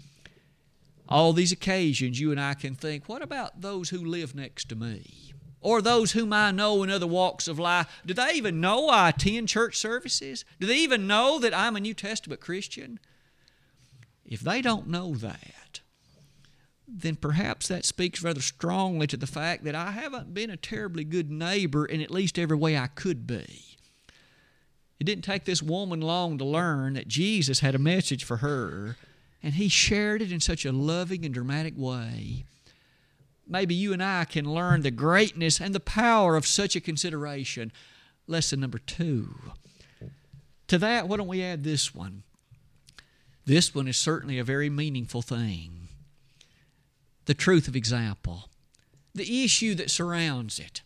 All 1.09 1.33
these 1.33 1.53
occasions, 1.53 2.19
you 2.19 2.31
and 2.31 2.41
I 2.41 2.55
can 2.55 2.75
think, 2.75 3.09
what 3.09 3.23
about 3.23 3.61
those 3.61 3.91
who 3.91 3.99
live 3.99 4.35
next 4.35 4.69
to 4.71 4.77
me? 4.77 5.33
Or 5.61 5.81
those 5.81 6.13
whom 6.13 6.33
I 6.33 6.51
know 6.51 6.83
in 6.83 6.91
other 6.91 7.07
walks 7.07 7.49
of 7.49 7.59
life? 7.59 7.87
Do 8.05 8.15
they 8.15 8.33
even 8.35 8.61
know 8.61 8.89
I 8.89 9.11
attend 9.11 9.49
church 9.49 9.77
services? 9.77 10.45
Do 10.61 10.67
they 10.67 10.79
even 10.79 11.07
know 11.07 11.39
that 11.39 11.55
I'm 11.55 11.77
a 11.77 11.81
New 11.81 11.95
Testament 11.95 12.41
Christian? 12.41 13.01
If 14.25 14.41
they 14.41 14.63
don't 14.63 14.89
know 14.89 15.15
that, 15.15 15.81
then 16.87 17.17
perhaps 17.17 17.69
that 17.69 17.85
speaks 17.85 18.23
rather 18.23 18.41
strongly 18.41 19.07
to 19.07 19.17
the 19.17 19.27
fact 19.27 19.65
that 19.65 19.75
I 19.75 19.91
haven't 19.91 20.35
been 20.35 20.51
a 20.51 20.57
terribly 20.57 21.05
good 21.05 21.31
neighbor 21.31 21.85
in 21.87 22.01
at 22.01 22.11
least 22.11 22.39
every 22.39 22.57
way 22.57 22.77
I 22.77 22.87
could 22.87 23.27
be. 23.27 23.77
It 25.01 25.05
didn't 25.05 25.25
take 25.25 25.45
this 25.45 25.63
woman 25.63 26.01
long 26.01 26.39
to 26.39 26.45
learn 26.45 26.95
that 26.95 27.09
Jesus 27.09 27.61
had 27.61 27.75
a 27.75 27.79
message 27.79 28.25
for 28.25 28.39
her, 28.39 28.97
and 29.45 29.55
he 29.55 29.69
shared 29.69 30.23
it 30.23 30.33
in 30.33 30.41
such 30.41 30.65
a 30.65 30.73
loving 30.73 31.23
and 31.27 31.35
dramatic 31.35 31.75
way. 31.77 32.47
Maybe 33.47 33.75
you 33.75 33.93
and 33.93 34.03
I 34.03 34.25
can 34.25 34.47
learn 34.47 34.81
the 34.81 34.91
greatness 34.91 35.61
and 35.61 35.75
the 35.75 35.81
power 35.81 36.35
of 36.35 36.47
such 36.47 36.75
a 36.75 36.81
consideration. 36.81 37.71
Lesson 38.27 38.59
number 38.59 38.79
two. 38.79 39.35
To 40.69 40.79
that, 40.79 41.09
why 41.09 41.19
don't 41.19 41.27
we 41.27 41.43
add 41.43 41.63
this 41.63 41.95
one? 41.95 42.23
This 43.45 43.75
one 43.75 43.87
is 43.87 43.99
certainly 43.99 44.39
a 44.39 44.45
very 44.45 44.71
meaningful 44.71 45.21
thing. 45.21 45.89
The 47.27 47.35
truth 47.35 47.69
of 47.69 47.77
example, 47.77 48.49
the 49.15 49.45
issue 49.45 49.75
that 49.75 49.91
surrounds 49.91 50.59
it. 50.59 50.81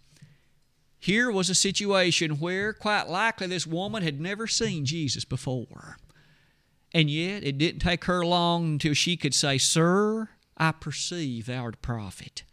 Here 0.99 1.31
was 1.31 1.49
a 1.49 1.55
situation 1.55 2.41
where, 2.41 2.73
quite 2.73 3.09
likely, 3.09 3.47
this 3.47 3.69
woman 3.69 4.03
had 4.03 4.21
never 4.21 4.49
seen 4.49 4.85
Jesus 4.85 5.25
before. 5.25 5.99
And 6.93 7.11
yet, 7.11 7.45
it 7.45 7.59
didn't 7.59 7.81
take 7.81 8.05
her 8.05 8.25
long 8.25 8.65
until 8.73 8.95
she 8.95 9.17
could 9.17 9.35
say, 9.35 9.59
Sir, 9.59 10.31
I 10.57 10.73
perceive 10.73 11.47
thou 11.47 11.65
art 11.65 11.75
a 11.75 11.79
prophet. 11.79 12.45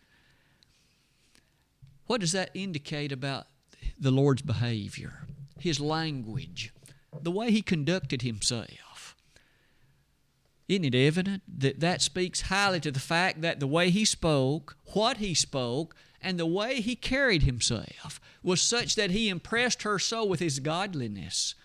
What 2.08 2.22
does 2.22 2.34
that 2.34 2.52
indicate 2.54 3.12
about 3.12 3.48
the 4.00 4.12
Lord's 4.12 4.42
behavior, 4.42 5.26
His 5.60 5.80
language, 5.80 6.74
the 7.20 7.32
way 7.32 7.52
He 7.52 7.62
conducted 7.62 8.22
Himself? 8.22 9.16
Isn't 10.68 10.86
it 10.86 10.96
evident 10.96 11.44
that 11.60 11.80
that 11.80 12.02
speaks 12.02 12.42
highly 12.42 12.80
to 12.82 12.92
the 12.92 13.00
fact 13.00 13.42
that 13.42 13.60
the 13.60 13.68
way 13.68 13.90
He 13.90 14.04
spoke, 14.04 14.78
what 14.94 15.18
He 15.18 15.34
spoke, 15.34 15.96
and 16.22 16.40
the 16.40 16.46
way 16.46 16.82
He 16.82 16.96
carried 16.96 17.44
Himself 17.44 18.20
was 18.44 18.62
such 18.62 18.96
that 18.96 19.12
He 19.12 19.30
impressed 19.30 19.84
her 19.84 19.98
so 19.98 20.26
with 20.26 20.40
His 20.40 20.60
godliness? 20.60 21.56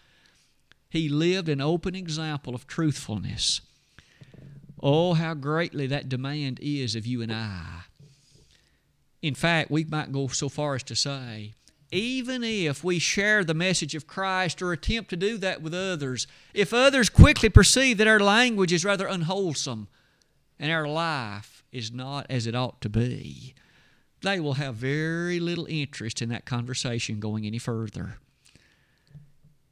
He 0.91 1.09
lived 1.09 1.49
an 1.49 1.61
open 1.61 1.95
example 1.95 2.55
of 2.55 2.67
truthfulness. 2.67 3.61
Oh, 4.83 5.15
how 5.15 5.35
greatly 5.35 5.87
that 5.87 6.09
demand 6.09 6.59
is 6.61 6.97
of 6.97 7.07
you 7.07 7.23
and 7.23 7.33
I. 7.33 7.83
In 9.23 9.35
fact, 9.35 9.71
we 9.71 9.85
might 9.85 10.13
go 10.13 10.29
so 10.29 10.49
far 10.49 10.75
as 10.75 10.83
to 10.85 10.97
say, 10.97 11.55
even 11.93 12.43
if 12.43 12.83
we 12.83 12.99
share 12.99 13.45
the 13.45 13.55
message 13.55 13.95
of 13.95 14.07
Christ 14.07 14.63
or 14.63 14.73
attempt 14.73 15.11
to 15.11 15.17
do 15.17 15.39
that 15.39 15.63
with 15.63 15.75
others, 15.75 16.27
if 16.55 16.73
others 16.73 17.09
quickly 17.09 17.49
perceive 17.49 17.99
that 17.99 18.09
our 18.09 18.21
language 18.21 18.73
is 18.73 18.85
rather 18.85 19.07
unwholesome 19.07 19.89
and 20.59 20.73
our 20.73 20.89
life 20.89 21.63
is 21.73 21.93
not 21.93 22.27
as 22.29 22.47
it 22.47 22.55
ought 22.55 22.81
to 22.81 22.89
be, 22.89 23.55
they 24.23 24.41
will 24.41 24.55
have 24.55 24.75
very 24.75 25.39
little 25.39 25.67
interest 25.67 26.21
in 26.21 26.29
that 26.31 26.45
conversation 26.45 27.21
going 27.21 27.47
any 27.47 27.59
further. 27.59 28.19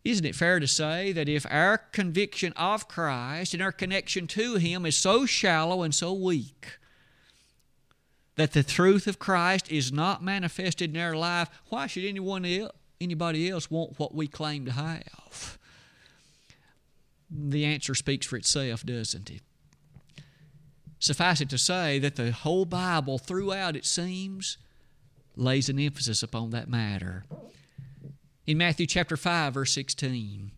Isn't 0.08 0.24
it 0.24 0.34
fair 0.34 0.58
to 0.58 0.66
say 0.66 1.12
that 1.12 1.28
if 1.28 1.44
our 1.50 1.76
conviction 1.76 2.54
of 2.54 2.88
Christ 2.88 3.52
and 3.52 3.62
our 3.62 3.72
connection 3.72 4.26
to 4.28 4.54
Him 4.54 4.86
is 4.86 4.96
so 4.96 5.26
shallow 5.26 5.82
and 5.82 5.94
so 5.94 6.14
weak, 6.14 6.78
that 8.36 8.52
the 8.52 8.62
truth 8.62 9.06
of 9.06 9.18
Christ 9.18 9.70
is 9.70 9.92
not 9.92 10.24
manifested 10.24 10.96
in 10.96 11.02
our 11.02 11.14
life, 11.14 11.50
why 11.68 11.86
should 11.86 12.06
anyone 12.06 12.46
else, 12.46 12.72
anybody 12.98 13.50
else 13.50 13.70
want 13.70 13.98
what 13.98 14.14
we 14.14 14.26
claim 14.26 14.64
to 14.64 14.72
have? 14.72 15.58
The 17.30 17.66
answer 17.66 17.94
speaks 17.94 18.26
for 18.26 18.38
itself, 18.38 18.86
doesn't 18.86 19.30
it? 19.30 19.42
Suffice 20.98 21.42
it 21.42 21.50
to 21.50 21.58
say 21.58 21.98
that 21.98 22.16
the 22.16 22.32
whole 22.32 22.64
Bible, 22.64 23.18
throughout 23.18 23.76
it 23.76 23.84
seems, 23.84 24.56
lays 25.36 25.68
an 25.68 25.78
emphasis 25.78 26.22
upon 26.22 26.48
that 26.52 26.66
matter. 26.66 27.24
In 28.48 28.56
Matthew 28.56 28.86
chapter 28.86 29.18
5, 29.18 29.52
verse 29.52 29.74
16, 29.74 30.52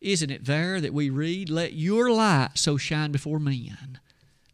Isn't 0.00 0.30
it 0.30 0.44
there 0.44 0.80
that 0.80 0.94
we 0.94 1.10
read, 1.10 1.50
Let 1.50 1.72
your 1.72 2.08
light 2.12 2.50
so 2.54 2.76
shine 2.76 3.10
before 3.10 3.40
men, 3.40 3.98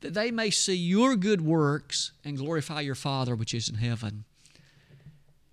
that 0.01 0.15
they 0.15 0.31
may 0.31 0.49
see 0.49 0.75
your 0.75 1.17
good 1.17 1.43
works 1.43 2.13
and 2.25 2.39
glorify 2.39 2.81
your 2.81 2.95
Father 2.95 3.37
which 3.37 3.53
is 3.53 3.69
in 3.69 3.75
heaven? 3.75 4.25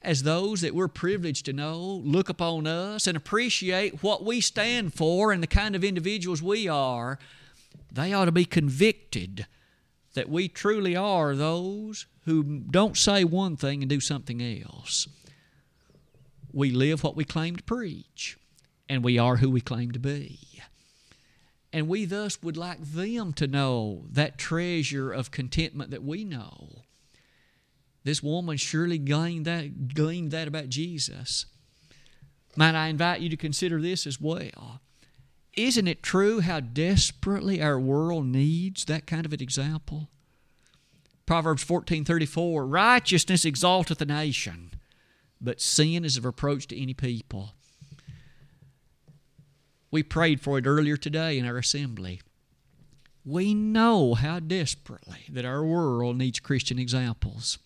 As 0.02 0.24
those 0.24 0.62
that 0.62 0.74
we're 0.74 0.88
privileged 0.88 1.44
to 1.48 1.52
know 1.52 2.02
look 2.06 2.30
upon 2.30 2.68
us 2.68 3.06
and 3.06 3.18
appreciate 3.18 4.02
what 4.02 4.24
we 4.24 4.40
stand 4.40 4.94
for 4.94 5.34
and 5.34 5.44
the 5.44 5.48
kind 5.48 5.76
of 5.76 5.84
individuals 5.84 6.42
we 6.42 6.70
are, 6.70 7.20
they 7.92 8.14
ought 8.14 8.26
to 8.26 8.32
be 8.32 8.46
convicted 8.46 9.46
that 10.14 10.30
we 10.30 10.48
truly 10.48 10.96
are 10.96 11.36
those 11.36 12.06
who 12.24 12.44
don't 12.44 12.96
say 12.96 13.26
one 13.26 13.58
thing 13.58 13.84
and 13.84 13.90
do 13.90 14.00
something 14.00 14.42
else. 14.42 15.10
We 16.54 16.72
live 16.72 17.04
what 17.04 17.16
we 17.16 17.26
claim 17.26 17.56
to 17.56 17.64
preach, 17.64 18.38
and 18.88 19.04
we 19.04 19.18
are 19.18 19.38
who 19.38 19.50
we 19.50 19.60
claim 19.60 19.92
to 19.92 20.00
be. 20.00 20.40
And 21.74 21.88
we 21.88 22.06
thus 22.06 22.42
would 22.44 22.56
like 22.56 22.80
them 22.82 23.34
to 23.34 23.48
know 23.48 24.06
that 24.12 24.38
treasure 24.38 25.12
of 25.12 25.32
contentment 25.32 25.90
that 25.90 26.04
we 26.04 26.24
know. 26.24 26.84
This 28.04 28.22
woman 28.22 28.58
surely 28.58 29.00
gleaned 29.00 29.46
that, 29.46 29.96
gleaned 29.96 30.30
that 30.32 30.48
about 30.48 30.70
Jesus. 30.70 31.48
Might 32.56 32.76
I 32.76 32.88
invite 32.88 33.22
you 33.22 33.30
to 33.30 33.38
consider 33.38 33.82
this 33.82 34.06
as 34.06 34.22
well? 34.22 34.82
Isn't 35.56 35.88
it 35.88 36.04
true 36.04 36.42
how 36.42 36.60
desperately 36.60 37.62
our 37.62 37.80
world 37.80 38.26
needs 38.26 38.86
that 38.86 39.08
kind 39.08 39.26
of 39.26 39.34
an 39.34 39.42
example? 39.42 40.10
Proverbs 41.26 41.64
14:34 41.64 42.66
Righteousness 42.70 43.46
exalteth 43.46 44.02
a 44.02 44.06
nation, 44.06 44.72
but 45.44 45.62
sin 45.62 46.06
is 46.06 46.18
a 46.18 46.22
reproach 46.22 46.68
to 46.68 46.82
any 46.82 46.94
people. 46.94 47.54
We 49.92 50.02
prayed 50.02 50.42
for 50.42 50.58
it 50.58 50.66
earlier 50.66 50.98
today 50.98 51.38
in 51.38 51.46
our 51.46 51.58
assembly. 51.58 52.22
We 53.26 53.54
know 53.54 54.16
how 54.16 54.40
desperately 54.40 55.26
that 55.30 55.46
our 55.46 55.64
world 55.64 56.18
needs 56.18 56.40
Christian 56.40 56.80
examples. 56.80 57.60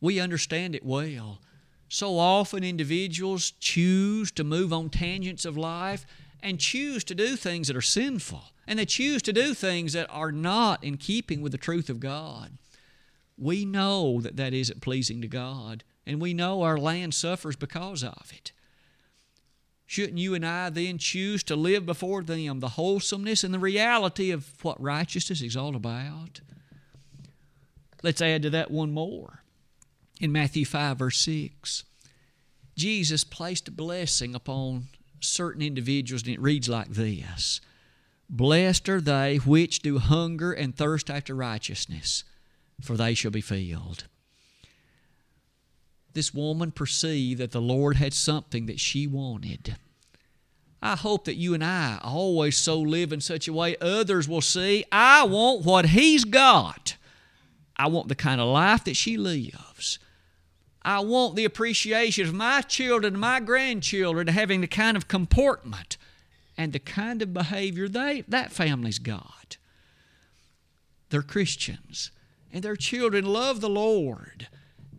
We 0.00 0.18
understand 0.18 0.74
it 0.74 0.84
well. 0.84 1.40
So 1.88 2.18
often 2.18 2.64
individuals 2.64 3.52
choose 3.60 4.32
to 4.32 4.44
move 4.44 4.72
on 4.72 4.90
tangents 4.90 5.44
of 5.44 5.56
life 5.56 6.06
and 6.42 6.58
choose 6.58 7.04
to 7.04 7.14
do 7.14 7.36
things 7.36 7.68
that 7.68 7.76
are 7.76 7.82
sinful, 7.82 8.44
and 8.66 8.78
they 8.78 8.84
choose 8.84 9.22
to 9.22 9.32
do 9.32 9.54
things 9.54 9.92
that 9.92 10.08
are 10.10 10.32
not 10.32 10.82
in 10.82 10.96
keeping 10.96 11.40
with 11.40 11.52
the 11.52 11.58
truth 11.58 11.88
of 11.88 12.00
God. 12.00 12.52
We 13.38 13.64
know 13.64 14.20
that 14.20 14.36
that 14.36 14.54
isn't 14.54 14.82
pleasing 14.82 15.20
to 15.22 15.28
God, 15.28 15.84
and 16.06 16.20
we 16.20 16.34
know 16.34 16.62
our 16.62 16.78
land 16.78 17.14
suffers 17.14 17.56
because 17.56 18.04
of 18.04 18.32
it. 18.32 18.52
Shouldn't 19.86 20.18
you 20.18 20.34
and 20.34 20.44
I 20.44 20.70
then 20.70 20.98
choose 20.98 21.42
to 21.44 21.56
live 21.56 21.86
before 21.86 22.22
them 22.22 22.60
the 22.60 22.70
wholesomeness 22.70 23.44
and 23.44 23.54
the 23.54 23.58
reality 23.58 24.30
of 24.30 24.64
what 24.64 24.80
righteousness 24.80 25.42
is 25.42 25.56
all 25.56 25.76
about? 25.76 26.40
Let's 28.02 28.20
add 28.20 28.42
to 28.42 28.50
that 28.50 28.70
one 28.70 28.92
more. 28.92 29.42
In 30.20 30.32
Matthew 30.32 30.64
5, 30.64 30.98
verse 30.98 31.18
6, 31.18 31.84
Jesus 32.76 33.24
placed 33.24 33.68
a 33.68 33.70
blessing 33.70 34.34
upon 34.34 34.88
certain 35.20 35.62
individuals, 35.62 36.22
and 36.22 36.32
it 36.32 36.40
reads 36.40 36.68
like 36.68 36.88
this 36.88 37.60
Blessed 38.28 38.88
are 38.88 39.00
they 39.00 39.36
which 39.36 39.80
do 39.80 39.98
hunger 39.98 40.52
and 40.52 40.74
thirst 40.74 41.10
after 41.10 41.34
righteousness, 41.34 42.24
for 42.80 42.96
they 42.96 43.14
shall 43.14 43.30
be 43.30 43.40
filled. 43.40 44.04
This 46.16 46.32
woman 46.32 46.70
perceived 46.70 47.40
that 47.40 47.50
the 47.50 47.60
Lord 47.60 47.98
had 47.98 48.14
something 48.14 48.64
that 48.64 48.80
she 48.80 49.06
wanted. 49.06 49.76
I 50.80 50.96
hope 50.96 51.26
that 51.26 51.34
you 51.34 51.52
and 51.52 51.62
I 51.62 51.98
always 52.02 52.56
so 52.56 52.80
live 52.80 53.12
in 53.12 53.20
such 53.20 53.46
a 53.46 53.52
way 53.52 53.76
others 53.82 54.26
will 54.26 54.40
see, 54.40 54.86
I 54.90 55.24
want 55.24 55.66
what 55.66 55.90
He's 55.90 56.24
got. 56.24 56.96
I 57.76 57.88
want 57.88 58.08
the 58.08 58.14
kind 58.14 58.40
of 58.40 58.48
life 58.48 58.82
that 58.84 58.96
she 58.96 59.18
lives. 59.18 59.98
I 60.80 61.00
want 61.00 61.36
the 61.36 61.44
appreciation 61.44 62.26
of 62.26 62.32
my 62.32 62.62
children, 62.62 63.12
and 63.12 63.20
my 63.20 63.38
grandchildren, 63.38 64.28
having 64.28 64.62
the 64.62 64.66
kind 64.66 64.96
of 64.96 65.08
comportment 65.08 65.98
and 66.56 66.72
the 66.72 66.78
kind 66.78 67.20
of 67.20 67.34
behavior 67.34 67.90
they 67.90 68.24
that 68.26 68.52
family's 68.52 68.98
got. 68.98 69.58
They're 71.10 71.20
Christians, 71.20 72.10
and 72.50 72.62
their 72.62 72.74
children 72.74 73.26
love 73.26 73.60
the 73.60 73.68
Lord, 73.68 74.48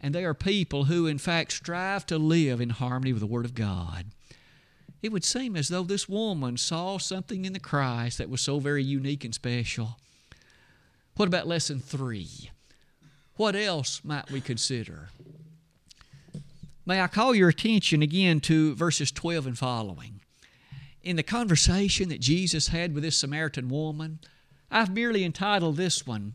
and 0.02 0.14
they 0.14 0.26
are 0.26 0.34
people 0.34 0.86
who, 0.86 1.08
in 1.08 1.18
fact, 1.18 1.52
strive 1.52 2.06
to 2.08 2.18
live 2.18 2.62
in 2.62 2.70
harmony 2.70 3.14
with 3.14 3.22
the 3.22 3.28
Word 3.28 3.46
of 3.46 3.56
God. 3.56 4.08
It 5.02 5.12
would 5.12 5.24
seem 5.24 5.56
as 5.56 5.68
though 5.68 5.84
this 5.84 6.10
woman 6.10 6.58
saw 6.58 6.98
something 6.98 7.46
in 7.46 7.54
the 7.54 7.60
Christ 7.60 8.18
that 8.18 8.30
was 8.30 8.42
so 8.42 8.60
very 8.60 8.84
unique 8.84 9.24
and 9.24 9.34
special. 9.34 9.98
What 11.16 11.28
about 11.28 11.48
lesson 11.48 11.80
three? 11.80 12.52
What 13.36 13.56
else 13.56 14.02
might 14.04 14.32
we 14.32 14.42
consider? 14.42 15.10
May 16.86 17.02
I 17.02 17.08
call 17.08 17.36
your 17.36 17.50
attention 17.50 18.02
again 18.02 18.40
to 18.42 18.74
verses 18.76 19.12
12 19.12 19.48
and 19.48 19.58
following. 19.58 20.22
In 21.04 21.16
the 21.16 21.24
conversation 21.24 22.10
that 22.10 22.22
Jesus 22.22 22.70
had 22.70 22.94
with 22.94 23.04
this 23.04 23.18
Samaritan 23.18 23.70
woman, 23.70 24.20
I've 24.72 24.94
merely 24.94 25.24
entitled 25.24 25.78
this 25.78 26.08
one, 26.08 26.34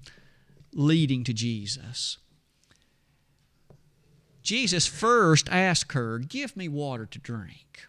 Leading 0.74 1.22
to 1.24 1.34
Jesus. 1.34 2.18
Jesus 4.42 4.86
first 4.86 5.48
asked 5.50 5.92
her, 5.92 6.18
Give 6.18 6.56
me 6.56 6.68
water 6.68 7.06
to 7.06 7.18
drink. 7.18 7.86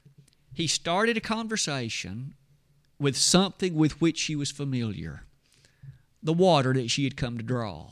He 0.54 0.68
started 0.68 1.18
a 1.18 1.22
conversation 1.22 2.36
with 3.00 3.18
something 3.18 3.74
with 3.74 4.00
which 4.00 4.18
she 4.18 4.36
was 4.36 4.52
familiar 4.52 5.24
the 6.24 6.34
water 6.34 6.74
that 6.74 6.89
she 6.89 7.04
had 7.04 7.18
come 7.18 7.38
to 7.38 7.44
draw. 7.44 7.88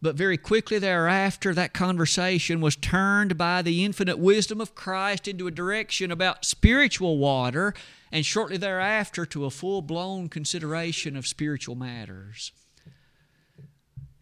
But 0.00 0.14
very 0.14 0.38
quickly 0.38 0.78
thereafter, 0.78 1.52
that 1.54 1.74
conversation 1.74 2.60
was 2.60 2.76
turned 2.76 3.36
by 3.36 3.62
the 3.62 3.84
infinite 3.84 4.18
wisdom 4.18 4.60
of 4.60 4.74
Christ 4.74 5.26
into 5.26 5.46
a 5.46 5.50
direction 5.52 6.10
about 6.10 6.44
spiritual 6.44 7.18
water, 7.18 7.74
and 8.10 8.24
shortly 8.24 8.56
thereafter 8.56 9.26
to 9.26 9.44
a 9.44 9.50
full 9.50 9.82
blown 9.82 10.28
consideration 10.28 11.16
of 11.16 11.26
spiritual 11.26 11.74
matters. 11.74 12.52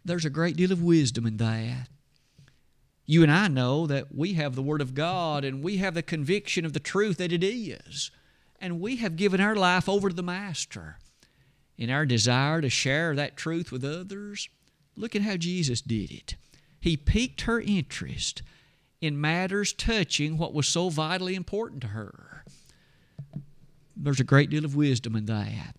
There's 0.04 0.24
a 0.24 0.30
great 0.30 0.56
deal 0.56 0.72
of 0.72 0.82
wisdom 0.82 1.26
in 1.26 1.36
that. 1.36 1.88
You 3.06 3.22
and 3.22 3.30
I 3.30 3.48
know 3.48 3.86
that 3.86 4.14
we 4.14 4.34
have 4.34 4.54
the 4.54 4.62
Word 4.62 4.80
of 4.80 4.94
God 4.94 5.44
and 5.44 5.62
we 5.62 5.76
have 5.78 5.94
the 5.94 6.02
conviction 6.02 6.64
of 6.64 6.72
the 6.72 6.80
truth 6.80 7.18
that 7.18 7.32
it 7.32 7.44
is. 7.44 8.10
And 8.60 8.80
we 8.80 8.96
have 8.96 9.16
given 9.16 9.40
our 9.40 9.54
life 9.54 9.88
over 9.88 10.08
to 10.08 10.14
the 10.14 10.22
Master. 10.22 10.98
In 11.78 11.90
our 11.90 12.06
desire 12.06 12.60
to 12.60 12.70
share 12.70 13.14
that 13.14 13.36
truth 13.36 13.70
with 13.70 13.84
others, 13.84 14.48
Look 14.96 15.14
at 15.14 15.22
how 15.22 15.36
Jesus 15.36 15.80
did 15.80 16.10
it. 16.10 16.36
He 16.80 16.96
piqued 16.96 17.42
her 17.42 17.60
interest 17.60 18.42
in 19.00 19.20
matters 19.20 19.72
touching 19.72 20.38
what 20.38 20.54
was 20.54 20.66
so 20.66 20.88
vitally 20.88 21.34
important 21.34 21.82
to 21.82 21.88
her. 21.88 22.44
There's 23.94 24.20
a 24.20 24.24
great 24.24 24.50
deal 24.50 24.64
of 24.64 24.74
wisdom 24.74 25.14
in 25.16 25.26
that. 25.26 25.76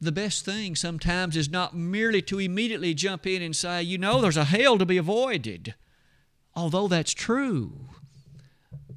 The 0.00 0.12
best 0.12 0.44
thing 0.44 0.76
sometimes 0.76 1.36
is 1.36 1.48
not 1.48 1.74
merely 1.74 2.20
to 2.22 2.38
immediately 2.38 2.94
jump 2.94 3.26
in 3.26 3.42
and 3.42 3.54
say, 3.54 3.82
you 3.82 3.96
know, 3.96 4.20
there's 4.20 4.36
a 4.36 4.44
hell 4.44 4.76
to 4.78 4.86
be 4.86 4.96
avoided. 4.96 5.74
Although 6.54 6.88
that's 6.88 7.12
true, 7.14 7.88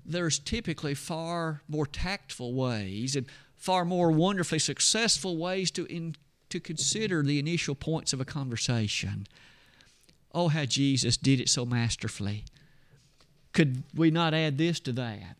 there's 0.05 0.39
typically 0.39 0.93
far 0.93 1.61
more 1.67 1.85
tactful 1.85 2.53
ways 2.53 3.15
and 3.15 3.25
far 3.55 3.85
more 3.85 4.11
wonderfully 4.11 4.59
successful 4.59 5.37
ways 5.37 5.71
to 5.71 5.85
in, 5.85 6.15
to 6.49 6.59
consider 6.59 7.23
the 7.23 7.39
initial 7.39 7.75
points 7.75 8.13
of 8.13 8.21
a 8.21 8.25
conversation. 8.25 9.27
Oh, 10.33 10.49
how 10.49 10.65
Jesus 10.65 11.17
did 11.17 11.39
it 11.39 11.49
so 11.49 11.65
masterfully. 11.65 12.45
Could 13.53 13.83
we 13.95 14.11
not 14.11 14.33
add 14.33 14.57
this 14.57 14.79
to 14.81 14.91
that? 14.93 15.35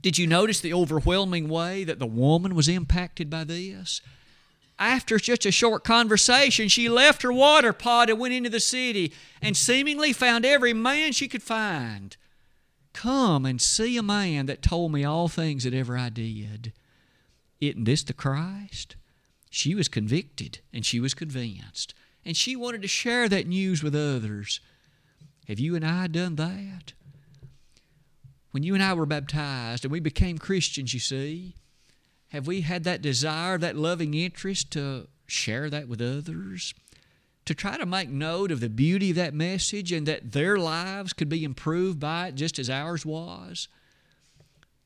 Did 0.00 0.18
you 0.18 0.26
notice 0.26 0.60
the 0.60 0.74
overwhelming 0.74 1.48
way 1.48 1.84
that 1.84 1.98
the 1.98 2.06
woman 2.06 2.54
was 2.54 2.68
impacted 2.68 3.30
by 3.30 3.44
this? 3.44 4.00
After 4.82 5.16
just 5.16 5.46
a 5.46 5.52
short 5.52 5.84
conversation, 5.84 6.66
she 6.66 6.88
left 6.88 7.22
her 7.22 7.32
water 7.32 7.72
pot 7.72 8.10
and 8.10 8.18
went 8.18 8.34
into 8.34 8.50
the 8.50 8.58
city 8.58 9.12
and 9.40 9.56
seemingly 9.56 10.12
found 10.12 10.44
every 10.44 10.72
man 10.72 11.12
she 11.12 11.28
could 11.28 11.44
find. 11.44 12.16
Come 12.92 13.46
and 13.46 13.62
see 13.62 13.96
a 13.96 14.02
man 14.02 14.46
that 14.46 14.60
told 14.60 14.90
me 14.90 15.04
all 15.04 15.28
things 15.28 15.62
that 15.62 15.72
ever 15.72 15.96
I 15.96 16.08
did. 16.08 16.72
Isn't 17.60 17.84
this 17.84 18.02
the 18.02 18.12
Christ? 18.12 18.96
She 19.50 19.76
was 19.76 19.86
convicted 19.86 20.58
and 20.72 20.84
she 20.84 20.98
was 20.98 21.14
convinced. 21.14 21.94
And 22.24 22.36
she 22.36 22.56
wanted 22.56 22.82
to 22.82 22.88
share 22.88 23.28
that 23.28 23.46
news 23.46 23.84
with 23.84 23.94
others. 23.94 24.58
Have 25.46 25.60
you 25.60 25.76
and 25.76 25.86
I 25.86 26.08
done 26.08 26.34
that? 26.34 26.92
When 28.50 28.64
you 28.64 28.74
and 28.74 28.82
I 28.82 28.94
were 28.94 29.06
baptized 29.06 29.84
and 29.84 29.92
we 29.92 30.00
became 30.00 30.38
Christians, 30.38 30.92
you 30.92 30.98
see, 30.98 31.54
have 32.32 32.46
we 32.46 32.62
had 32.62 32.84
that 32.84 33.00
desire, 33.00 33.56
that 33.58 33.76
loving 33.76 34.12
interest 34.14 34.70
to 34.72 35.08
share 35.26 35.70
that 35.70 35.88
with 35.88 36.02
others? 36.02 36.74
To 37.46 37.54
try 37.54 37.76
to 37.76 37.86
make 37.86 38.08
note 38.08 38.52
of 38.52 38.60
the 38.60 38.68
beauty 38.68 39.10
of 39.10 39.16
that 39.16 39.34
message 39.34 39.92
and 39.92 40.06
that 40.06 40.32
their 40.32 40.58
lives 40.58 41.12
could 41.12 41.28
be 41.28 41.44
improved 41.44 41.98
by 41.98 42.28
it 42.28 42.34
just 42.34 42.58
as 42.58 42.70
ours 42.70 43.04
was? 43.06 43.68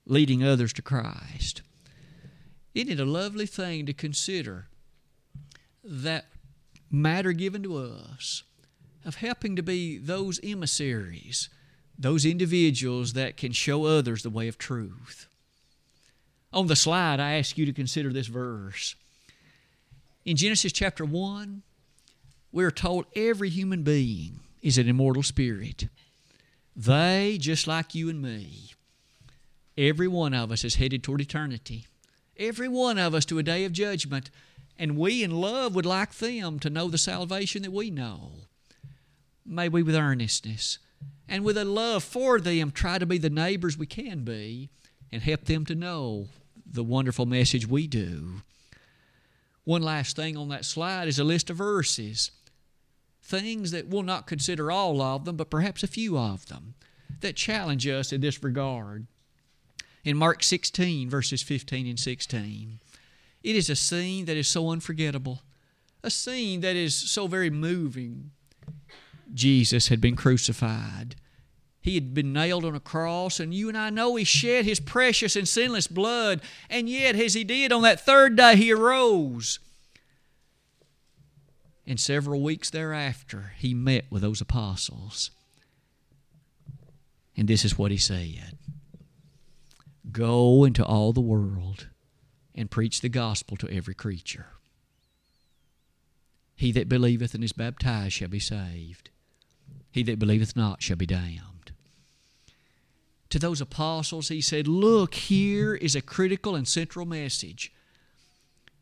leading 0.07 0.43
others 0.43 0.73
to 0.75 0.83
Christ. 0.83 1.63
Isn't 2.75 2.93
it 2.93 3.01
a 3.01 3.05
lovely 3.05 3.47
thing 3.47 3.87
to 3.87 3.93
consider 3.93 4.69
that 5.83 6.27
matter 6.91 7.33
given 7.33 7.63
to 7.65 7.77
us 7.77 8.45
of 9.05 9.17
helping 9.17 9.57
to 9.57 9.63
be 9.63 9.99
those 9.99 10.41
emissaries, 10.43 11.49
those 11.99 12.25
individuals 12.25 13.15
that 13.15 13.37
can 13.37 13.53
show 13.53 13.85
others 13.85 14.23
the 14.23 14.31
way 14.31 14.49
of 14.49 14.59
truth? 14.59 15.26
On 16.57 16.69
the 16.69 16.75
slide, 16.75 17.21
I 17.21 17.35
ask 17.35 17.59
you 17.59 17.67
to 17.67 17.73
consider 17.75 18.11
this 18.15 18.29
verse. 18.29 18.95
In 20.25 20.39
Genesis 20.39 20.73
chapter 20.73 21.05
1, 21.05 21.61
we 22.51 22.65
are 22.65 22.71
told 22.71 23.05
every 23.15 23.51
human 23.51 23.83
being 23.83 24.41
is 24.63 24.79
an 24.79 24.89
immortal 24.89 25.23
spirit. 25.23 25.89
They, 26.75 27.37
just 27.39 27.67
like 27.67 27.95
you 27.95 28.09
and 28.09 28.23
me, 28.23 28.73
every 29.77 30.09
one 30.09 30.33
of 30.33 30.51
us 30.51 30.65
is 30.65 30.77
headed 30.77 31.03
toward 31.03 31.21
eternity. 31.21 31.89
Every 32.39 32.69
one 32.69 32.97
of 32.97 33.13
us 33.15 33.27
to 33.27 33.39
a 33.39 33.43
day 33.43 33.67
of 33.67 33.73
judgment. 33.73 34.31
And 34.79 34.97
we 34.97 35.23
in 35.23 35.33
love 35.33 35.75
would 35.75 35.85
like 35.85 36.15
them 36.15 36.59
to 36.61 36.71
know 36.71 36.89
the 36.89 36.97
salvation 36.97 37.61
that 37.65 37.73
we 37.73 37.91
know. 37.91 38.31
May 39.45 39.69
we, 39.69 39.83
with 39.83 39.95
earnestness 39.95 40.79
and 41.29 41.45
with 41.45 41.59
a 41.59 41.67
love 41.67 42.03
for 42.03 42.41
them, 42.41 42.71
try 42.71 42.97
to 42.97 43.05
be 43.05 43.19
the 43.19 43.29
neighbors 43.29 43.77
we 43.77 43.87
can 43.87 44.21
be 44.21 44.71
and 45.13 45.21
help 45.23 45.45
them 45.45 45.67
to 45.67 45.75
know 45.75 46.29
the 46.71 46.85
wonderful 46.85 47.27
message 47.27 47.67
we 47.67 47.87
do. 47.87 48.43
One 49.65 49.83
last 49.83 50.17
thing 50.17 50.37
on 50.37 50.49
that 50.49 50.65
slide 50.65 51.09
is 51.09 51.19
a 51.19 51.25
list 51.25 51.51
of 51.51 51.57
verses 51.57 52.31
things 53.27 53.73
that 53.73 53.89
we'll 53.89 54.05
not 54.05 54.29
consider 54.29 54.71
all 54.71 55.03
of 55.03 55.25
them, 55.25 55.37
but 55.37 55.51
perhaps 55.51 55.83
a 55.83 55.89
few 55.89 56.17
of 56.17 56.47
them 56.47 56.75
that 57.21 57.35
challenge 57.35 57.87
us 57.87 58.13
in 58.13 58.21
this 58.21 58.43
regard. 58.43 59.07
In 60.05 60.17
Mark 60.17 60.45
16, 60.45 61.11
verses 61.11 61.43
15 61.43 61.89
and 61.89 61.99
16, 61.99 62.79
it 63.43 63.57
is 63.57 63.69
a 63.69 63.75
scene 63.75 64.27
that 64.27 64.37
is 64.37 64.47
so 64.47 64.71
unforgettable, 64.71 65.43
a 66.05 66.11
scene 66.11 66.61
that 66.61 66.77
is 66.77 66.95
so 66.95 67.27
very 67.27 67.51
moving. 67.51 68.31
Jesus 69.35 69.89
had 69.89 70.01
been 70.01 70.15
crucified. 70.15 71.17
He 71.87 71.95
had 71.95 72.13
been 72.13 72.35
nailed 72.35 72.67
on 72.67 72.75
a 72.75 72.81
cross, 72.81 73.41
and 73.41 73.55
you 73.55 73.69
and 73.71 73.79
I 73.79 73.89
know 73.89 74.17
He 74.17 74.25
shed 74.25 74.67
His 74.67 74.81
precious 74.81 75.37
and 75.37 75.49
sinless 75.49 75.87
blood, 75.87 76.43
and 76.69 76.91
yet, 76.91 77.17
as 77.17 77.33
He 77.33 77.45
did 77.45 77.73
on 77.73 77.81
that 77.83 78.01
third 78.01 78.37
day, 78.37 78.57
He 78.57 78.73
arose 78.73 79.61
and 81.87 82.01
several 82.01 82.43
weeks 82.43 82.69
thereafter, 82.71 83.53
he 83.57 83.73
met 83.73 84.07
with 84.11 84.23
those 84.23 84.41
apostles. 84.41 85.31
And 87.37 87.47
this 87.47 87.65
is 87.65 87.79
what 87.79 87.91
he 87.91 87.97
said 87.97 88.59
Go 90.11 90.65
into 90.65 90.85
all 90.85 91.13
the 91.13 91.21
world 91.21 91.89
and 92.55 92.71
preach 92.71 93.01
the 93.01 93.09
gospel 93.09 93.57
to 93.59 93.71
every 93.71 93.95
creature. 93.95 94.47
He 96.57 96.73
that 96.73 96.89
believeth 96.89 97.35
and 97.35 97.45
is 97.45 97.53
baptized 97.53 98.15
shall 98.15 98.29
be 98.29 98.41
saved. 98.41 99.11
He 99.93 100.03
that 100.05 100.19
believeth 100.19 100.57
not 100.57 100.83
shall 100.83 100.97
be 100.97 101.07
damned. 101.07 101.56
To 103.37 103.41
those 103.41 103.61
apostles, 103.61 104.29
he 104.29 104.41
said, 104.41 104.67
Look, 104.67 105.13
here 105.13 105.75
is 105.75 105.95
a 105.95 106.01
critical 106.01 106.55
and 106.55 106.67
central 106.67 107.05
message. 107.05 107.71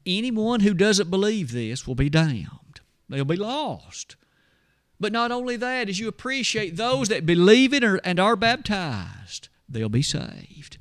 Anyone 0.07 0.61
who 0.61 0.75
doesn't 0.75 1.11
believe 1.11 1.51
this 1.51 1.89
will 1.89 1.97
be 1.97 2.09
damned. 2.09 2.81
They'll 3.09 3.25
be 3.25 3.35
lost. 3.35 4.15
But 5.01 5.11
not 5.11 5.33
only 5.33 5.57
that, 5.57 5.89
as 5.89 5.99
you 5.99 6.07
appreciate 6.07 6.77
those 6.77 7.09
that 7.09 7.27
believe 7.27 7.75
it 7.75 7.83
and 7.83 8.21
are 8.21 8.37
baptized, 8.37 9.49
they'll 9.69 9.89
be 9.89 10.03
saved. 10.03 10.79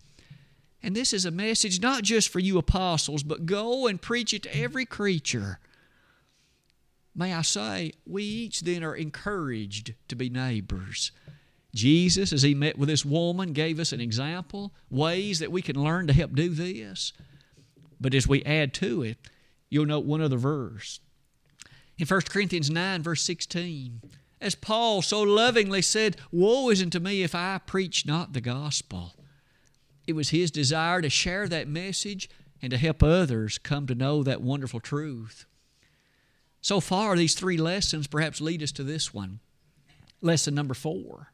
And 0.84 0.96
this 0.96 1.12
is 1.12 1.26
a 1.26 1.32
message 1.32 1.82
not 1.82 2.04
just 2.04 2.30
for 2.30 2.38
you 2.38 2.60
apostles, 2.60 3.24
but 3.24 3.48
go 3.48 3.88
and 3.88 4.00
preach 4.00 4.36
it 4.36 4.44
to 4.44 4.56
every 4.56 4.86
creature. 4.86 5.58
May 7.16 7.34
I 7.34 7.42
say, 7.42 7.94
we 8.06 8.22
each 8.22 8.62
then 8.62 8.84
are 8.84 8.96
encouraged 8.96 9.96
to 10.10 10.16
be 10.16 10.30
neighbors. 10.30 11.12
Jesus, 11.74 12.32
as 12.32 12.44
he 12.44 12.54
met 12.54 12.78
with 12.78 12.90
this 12.90 13.04
woman, 13.06 13.54
gave 13.54 13.80
us 13.80 13.92
an 13.92 14.02
example, 14.02 14.74
ways 14.90 15.40
that 15.40 15.52
we 15.52 15.62
can 15.62 15.82
learn 15.82 16.08
to 16.08 16.14
help 16.14 16.34
do 16.34 16.50
this. 16.50 17.14
But 18.00 18.14
as 18.14 18.28
we 18.28 18.44
add 18.44 18.74
to 18.76 19.02
it, 19.02 19.18
you'll 19.70 19.86
note 19.86 20.06
one 20.06 20.22
other 20.22 20.38
verse 20.38 21.00
in 21.98 22.08
1 22.08 22.22
Corinthians 22.22 22.70
9, 22.70 23.04
verse 23.04 23.22
16, 23.22 24.02
as 24.42 24.56
Paul 24.56 25.02
so 25.02 25.22
lovingly 25.22 25.82
said, 25.82 26.18
Woe 26.32 26.70
is 26.70 26.82
unto 26.82 27.00
me 27.00 27.24
if 27.24 27.36
I 27.36 27.60
preach 27.66 28.06
not 28.06 28.34
the 28.34 28.42
gospel. 28.42 29.14
It 30.08 30.14
was 30.14 30.30
his 30.30 30.52
desire 30.52 31.02
to 31.02 31.10
share 31.10 31.48
that 31.48 31.68
message 31.68 32.30
and 32.62 32.72
to 32.72 32.78
help 32.78 33.04
others 33.04 33.58
come 33.58 33.88
to 33.88 33.96
know 33.96 34.24
that 34.24 34.42
wonderful 34.42 34.80
truth. 34.80 35.46
So 36.62 36.80
far, 36.80 37.16
these 37.16 37.36
three 37.36 37.58
lessons 37.58 38.08
perhaps 38.08 38.42
lead 38.42 38.64
us 38.64 38.72
to 38.74 38.84
this 38.84 39.14
one. 39.14 39.40
Lesson 40.22 40.56
number 40.56 40.74
four. 40.74 41.33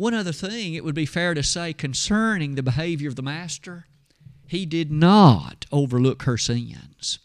One 0.00 0.14
other 0.14 0.32
thing 0.32 0.72
it 0.72 0.82
would 0.82 0.94
be 0.94 1.04
fair 1.04 1.34
to 1.34 1.42
say 1.42 1.74
concerning 1.74 2.54
the 2.54 2.62
behavior 2.62 3.10
of 3.10 3.16
the 3.16 3.22
Master, 3.22 3.84
he 4.46 4.64
did 4.64 4.90
not 4.90 5.66
overlook 5.70 6.22
her 6.22 6.38
sins. 6.38 7.18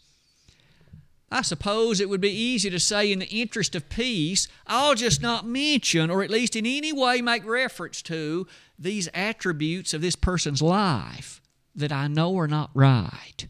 I 1.30 1.40
suppose 1.40 2.00
it 2.02 2.10
would 2.10 2.20
be 2.20 2.28
easy 2.28 2.68
to 2.68 2.78
say, 2.78 3.10
in 3.10 3.20
the 3.20 3.28
interest 3.28 3.74
of 3.74 3.88
peace, 3.88 4.46
I'll 4.66 4.94
just 4.94 5.22
not 5.22 5.46
mention, 5.46 6.10
or 6.10 6.22
at 6.22 6.28
least 6.28 6.54
in 6.54 6.66
any 6.66 6.92
way 6.92 7.22
make 7.22 7.46
reference 7.46 8.02
to, 8.02 8.46
these 8.78 9.08
attributes 9.14 9.94
of 9.94 10.02
this 10.02 10.14
person's 10.14 10.60
life 10.60 11.40
that 11.74 11.92
I 11.92 12.08
know 12.08 12.38
are 12.38 12.46
not 12.46 12.68
right. 12.74 13.46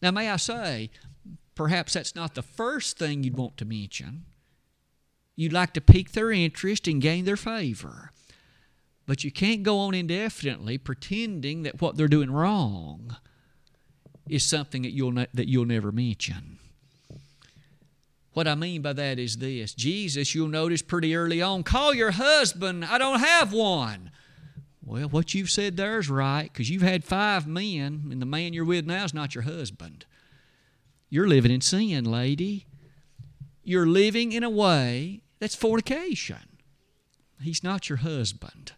Now, 0.00 0.12
may 0.12 0.30
I 0.30 0.36
say, 0.36 0.88
perhaps 1.54 1.92
that's 1.92 2.14
not 2.14 2.34
the 2.34 2.40
first 2.40 2.96
thing 2.96 3.22
you'd 3.22 3.36
want 3.36 3.58
to 3.58 3.66
mention. 3.66 4.24
You'd 5.38 5.52
like 5.52 5.72
to 5.74 5.80
pique 5.80 6.14
their 6.14 6.32
interest 6.32 6.88
and 6.88 7.00
gain 7.00 7.24
their 7.24 7.36
favor. 7.36 8.10
But 9.06 9.22
you 9.22 9.30
can't 9.30 9.62
go 9.62 9.78
on 9.78 9.94
indefinitely 9.94 10.78
pretending 10.78 11.62
that 11.62 11.80
what 11.80 11.96
they're 11.96 12.08
doing 12.08 12.32
wrong 12.32 13.14
is 14.28 14.42
something 14.42 14.82
that 14.82 14.90
you'll, 14.90 15.12
ne- 15.12 15.28
that 15.32 15.48
you'll 15.48 15.64
never 15.64 15.92
mention. 15.92 16.58
What 18.32 18.48
I 18.48 18.56
mean 18.56 18.82
by 18.82 18.94
that 18.94 19.20
is 19.20 19.36
this 19.36 19.74
Jesus, 19.74 20.34
you'll 20.34 20.48
notice 20.48 20.82
pretty 20.82 21.14
early 21.14 21.40
on, 21.40 21.62
call 21.62 21.94
your 21.94 22.10
husband, 22.10 22.84
I 22.84 22.98
don't 22.98 23.20
have 23.20 23.52
one. 23.52 24.10
Well, 24.84 25.08
what 25.08 25.34
you've 25.34 25.52
said 25.52 25.76
there 25.76 26.00
is 26.00 26.10
right 26.10 26.52
because 26.52 26.68
you've 26.68 26.82
had 26.82 27.04
five 27.04 27.46
men, 27.46 28.08
and 28.10 28.20
the 28.20 28.26
man 28.26 28.54
you're 28.54 28.64
with 28.64 28.86
now 28.86 29.04
is 29.04 29.14
not 29.14 29.36
your 29.36 29.44
husband. 29.44 30.04
You're 31.08 31.28
living 31.28 31.52
in 31.52 31.60
sin, 31.60 32.04
lady. 32.04 32.66
You're 33.62 33.86
living 33.86 34.32
in 34.32 34.42
a 34.42 34.50
way 34.50 35.22
that's 35.38 35.54
fornication. 35.54 36.58
He's 37.40 37.62
not 37.62 37.88
your 37.88 37.98
husband. 37.98 38.72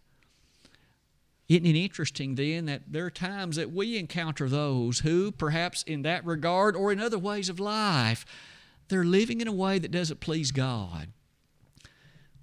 Isn't 1.49 1.65
it 1.65 1.75
interesting 1.75 2.35
then 2.35 2.65
that 2.67 2.83
there 2.87 3.05
are 3.05 3.11
times 3.11 3.57
that 3.57 3.73
we 3.73 3.97
encounter 3.97 4.47
those 4.47 4.99
who, 4.99 5.31
perhaps 5.31 5.83
in 5.83 6.03
that 6.03 6.25
regard 6.25 6.75
or 6.75 6.91
in 6.93 7.01
other 7.01 7.19
ways 7.19 7.49
of 7.49 7.59
life, 7.59 8.25
they're 8.87 9.03
living 9.03 9.41
in 9.41 9.47
a 9.47 9.51
way 9.51 9.77
that 9.77 9.91
doesn't 9.91 10.21
please 10.21 10.51
God? 10.51 11.09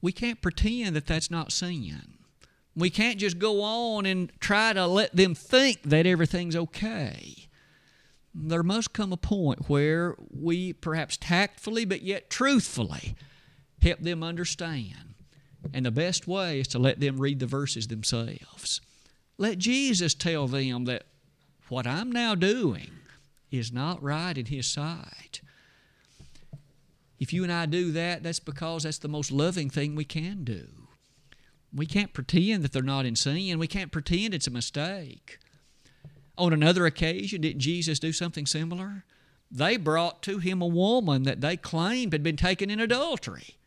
We 0.02 0.12
can't 0.12 0.42
pretend 0.42 0.94
that 0.94 1.06
that's 1.06 1.30
not 1.30 1.52
sin. 1.52 2.18
We 2.76 2.90
can't 2.90 3.18
just 3.18 3.38
go 3.38 3.62
on 3.62 4.06
and 4.06 4.30
try 4.40 4.72
to 4.72 4.86
let 4.86 5.16
them 5.16 5.34
think 5.34 5.82
that 5.84 6.06
everything's 6.06 6.54
okay. 6.54 7.48
There 8.34 8.62
must 8.62 8.92
come 8.92 9.12
a 9.12 9.16
point 9.16 9.68
where 9.68 10.16
we, 10.30 10.74
perhaps 10.74 11.16
tactfully 11.16 11.84
but 11.84 12.02
yet 12.02 12.30
truthfully, 12.30 13.16
help 13.82 14.00
them 14.00 14.22
understand. 14.22 15.14
And 15.72 15.86
the 15.86 15.90
best 15.90 16.26
way 16.26 16.60
is 16.60 16.68
to 16.68 16.78
let 16.78 17.00
them 17.00 17.20
read 17.20 17.40
the 17.40 17.46
verses 17.46 17.88
themselves. 17.88 18.80
Let 19.36 19.58
Jesus 19.58 20.14
tell 20.14 20.46
them 20.46 20.84
that 20.86 21.04
what 21.68 21.86
I'm 21.86 22.10
now 22.10 22.34
doing 22.34 22.90
is 23.50 23.72
not 23.72 24.02
right 24.02 24.36
in 24.36 24.46
His 24.46 24.66
sight. 24.66 25.40
If 27.18 27.32
you 27.32 27.42
and 27.42 27.52
I 27.52 27.66
do 27.66 27.92
that, 27.92 28.22
that's 28.22 28.40
because 28.40 28.84
that's 28.84 28.98
the 28.98 29.08
most 29.08 29.32
loving 29.32 29.70
thing 29.70 29.94
we 29.94 30.04
can 30.04 30.44
do. 30.44 30.66
We 31.74 31.86
can't 31.86 32.12
pretend 32.12 32.62
that 32.62 32.72
they're 32.72 32.82
not 32.82 33.04
in 33.04 33.16
sin. 33.16 33.58
We 33.58 33.66
can't 33.66 33.92
pretend 33.92 34.32
it's 34.32 34.46
a 34.46 34.52
mistake. 34.52 35.38
On 36.38 36.52
another 36.52 36.86
occasion, 36.86 37.40
didn't 37.40 37.60
Jesus 37.60 37.98
do 37.98 38.12
something 38.12 38.46
similar? 38.46 39.04
They 39.50 39.76
brought 39.76 40.22
to 40.22 40.38
him 40.38 40.62
a 40.62 40.66
woman 40.66 41.24
that 41.24 41.40
they 41.40 41.56
claimed 41.56 42.12
had 42.12 42.22
been 42.22 42.36
taken 42.36 42.70
in 42.70 42.80
adultery. 42.80 43.57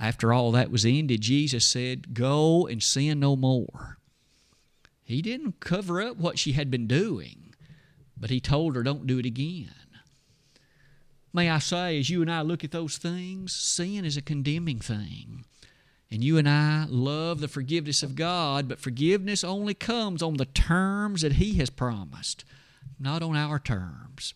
After 0.00 0.32
all 0.32 0.50
that 0.52 0.70
was 0.70 0.86
ended, 0.86 1.20
Jesus 1.20 1.66
said, 1.66 2.14
Go 2.14 2.66
and 2.66 2.82
sin 2.82 3.20
no 3.20 3.36
more. 3.36 3.98
He 5.04 5.20
didn't 5.20 5.60
cover 5.60 6.00
up 6.00 6.16
what 6.16 6.38
she 6.38 6.52
had 6.52 6.70
been 6.70 6.86
doing, 6.86 7.54
but 8.16 8.30
he 8.30 8.40
told 8.40 8.76
her, 8.76 8.82
don't 8.82 9.06
do 9.06 9.18
it 9.18 9.26
again. 9.26 9.74
May 11.32 11.50
I 11.50 11.58
say, 11.58 11.98
as 11.98 12.08
you 12.08 12.22
and 12.22 12.30
I 12.30 12.42
look 12.42 12.64
at 12.64 12.70
those 12.70 12.96
things, 12.96 13.52
sin 13.52 14.04
is 14.04 14.16
a 14.16 14.22
condemning 14.22 14.78
thing. 14.78 15.44
And 16.10 16.24
you 16.24 16.38
and 16.38 16.48
I 16.48 16.86
love 16.88 17.40
the 17.40 17.48
forgiveness 17.48 18.02
of 18.02 18.16
God, 18.16 18.68
but 18.68 18.80
forgiveness 18.80 19.44
only 19.44 19.74
comes 19.74 20.22
on 20.22 20.38
the 20.38 20.44
terms 20.44 21.22
that 21.22 21.34
He 21.34 21.54
has 21.54 21.70
promised, 21.70 22.44
not 22.98 23.22
on 23.22 23.36
our 23.36 23.58
terms. 23.58 24.34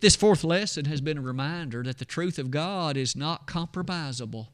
This 0.00 0.16
fourth 0.16 0.44
lesson 0.44 0.84
has 0.86 1.00
been 1.00 1.18
a 1.18 1.22
reminder 1.22 1.82
that 1.82 1.98
the 1.98 2.04
truth 2.04 2.38
of 2.38 2.50
God 2.50 2.96
is 2.96 3.16
not 3.16 3.46
compromisable. 3.46 4.48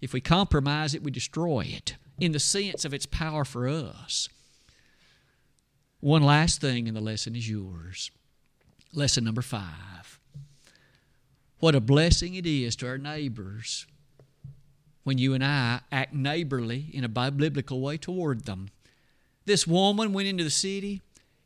If 0.00 0.12
we 0.12 0.20
compromise 0.20 0.94
it, 0.94 1.02
we 1.02 1.10
destroy 1.10 1.66
it 1.68 1.96
in 2.18 2.32
the 2.32 2.40
sense 2.40 2.84
of 2.84 2.94
its 2.94 3.06
power 3.06 3.44
for 3.44 3.68
us. 3.68 4.28
One 6.00 6.22
last 6.22 6.60
thing 6.60 6.86
in 6.86 6.94
the 6.94 7.00
lesson 7.00 7.36
is 7.36 7.48
yours. 7.48 8.10
Lesson 8.92 9.24
number 9.24 9.42
five. 9.42 10.18
What 11.58 11.74
a 11.76 11.80
blessing 11.80 12.34
it 12.34 12.46
is 12.46 12.74
to 12.76 12.88
our 12.88 12.98
neighbors 12.98 13.86
when 15.04 15.18
you 15.18 15.34
and 15.34 15.44
I 15.44 15.80
act 15.90 16.12
neighborly 16.12 16.90
in 16.92 17.04
a 17.04 17.08
biblical 17.08 17.80
way 17.80 17.96
toward 17.96 18.44
them. 18.44 18.70
This 19.44 19.66
woman 19.66 20.12
went 20.12 20.28
into 20.28 20.44
the 20.44 20.50
city. 20.50 21.02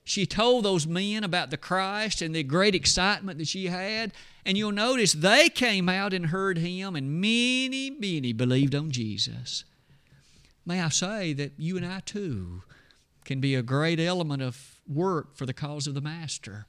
She 0.09 0.25
told 0.25 0.65
those 0.65 0.87
men 0.87 1.25
about 1.25 1.51
the 1.51 1.57
Christ 1.57 2.23
and 2.23 2.33
the 2.33 2.45
great 2.45 2.77
excitement 2.77 3.39
that 3.39 3.49
she 3.49 3.67
had. 3.67 4.13
And 4.45 4.57
you'll 4.57 4.71
notice 4.71 5.13
they 5.13 5.49
came 5.49 5.89
out 5.89 6.15
and 6.15 6.27
heard 6.27 6.59
him, 6.59 6.95
and 6.95 7.21
many, 7.21 7.91
many 7.91 8.33
believed 8.33 8.77
on 8.77 8.93
Jesus. 8.93 9.65
May 10.65 10.81
I 10.81 10.91
say 10.91 11.33
that 11.33 11.55
you 11.59 11.77
and 11.77 11.85
I 11.85 12.01
too 12.07 12.63
can 13.25 13.41
be 13.41 13.57
a 13.57 13.63
great 13.63 13.99
element 13.99 14.43
of 14.43 14.81
work 14.87 15.37
for 15.37 15.45
the 15.45 15.53
cause 15.53 15.89
of 15.89 15.95
the 15.95 16.01
Master. 16.01 16.67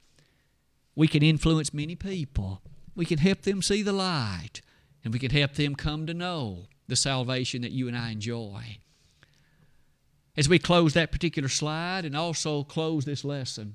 We 0.96 1.06
can 1.06 1.22
influence 1.22 1.72
many 1.72 1.94
people. 1.94 2.60
We 2.96 3.06
can 3.06 3.18
help 3.18 3.42
them 3.42 3.62
see 3.62 3.84
the 3.84 3.92
light, 3.92 4.62
and 5.04 5.12
we 5.12 5.20
can 5.20 5.30
help 5.30 5.54
them 5.54 5.76
come 5.76 6.06
to 6.08 6.14
know 6.14 6.66
the 6.88 6.96
salvation 6.96 7.62
that 7.62 7.70
you 7.70 7.86
and 7.86 7.96
I 7.96 8.10
enjoy. 8.10 8.78
As 10.38 10.48
we 10.48 10.60
close 10.60 10.94
that 10.94 11.10
particular 11.10 11.48
slide 11.48 12.04
and 12.04 12.16
also 12.16 12.62
close 12.62 13.04
this 13.04 13.24
lesson, 13.24 13.74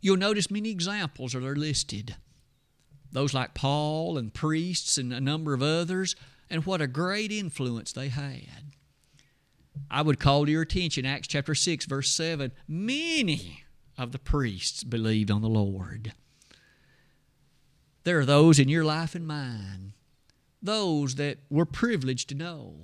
you'll 0.00 0.16
notice 0.16 0.50
many 0.50 0.70
examples 0.70 1.34
are 1.34 1.42
listed. 1.42 2.16
Those 3.12 3.34
like 3.34 3.52
Paul 3.52 4.16
and 4.16 4.32
priests 4.32 4.96
and 4.96 5.12
a 5.12 5.20
number 5.20 5.52
of 5.52 5.62
others, 5.62 6.16
and 6.48 6.64
what 6.64 6.80
a 6.80 6.86
great 6.86 7.30
influence 7.30 7.92
they 7.92 8.08
had. 8.08 8.72
I 9.90 10.00
would 10.00 10.18
call 10.18 10.46
to 10.46 10.50
your 10.50 10.62
attention 10.62 11.04
Acts 11.04 11.28
chapter 11.28 11.54
6, 11.54 11.84
verse 11.84 12.08
7. 12.08 12.50
Many 12.66 13.64
of 13.98 14.12
the 14.12 14.18
priests 14.18 14.82
believed 14.82 15.30
on 15.30 15.42
the 15.42 15.50
Lord. 15.50 16.14
There 18.04 18.18
are 18.18 18.24
those 18.24 18.58
in 18.58 18.70
your 18.70 18.84
life 18.84 19.14
and 19.14 19.26
mine 19.26 19.92
those 20.62 21.16
that 21.16 21.38
we're 21.50 21.64
privileged 21.64 22.28
to 22.28 22.34
know, 22.36 22.76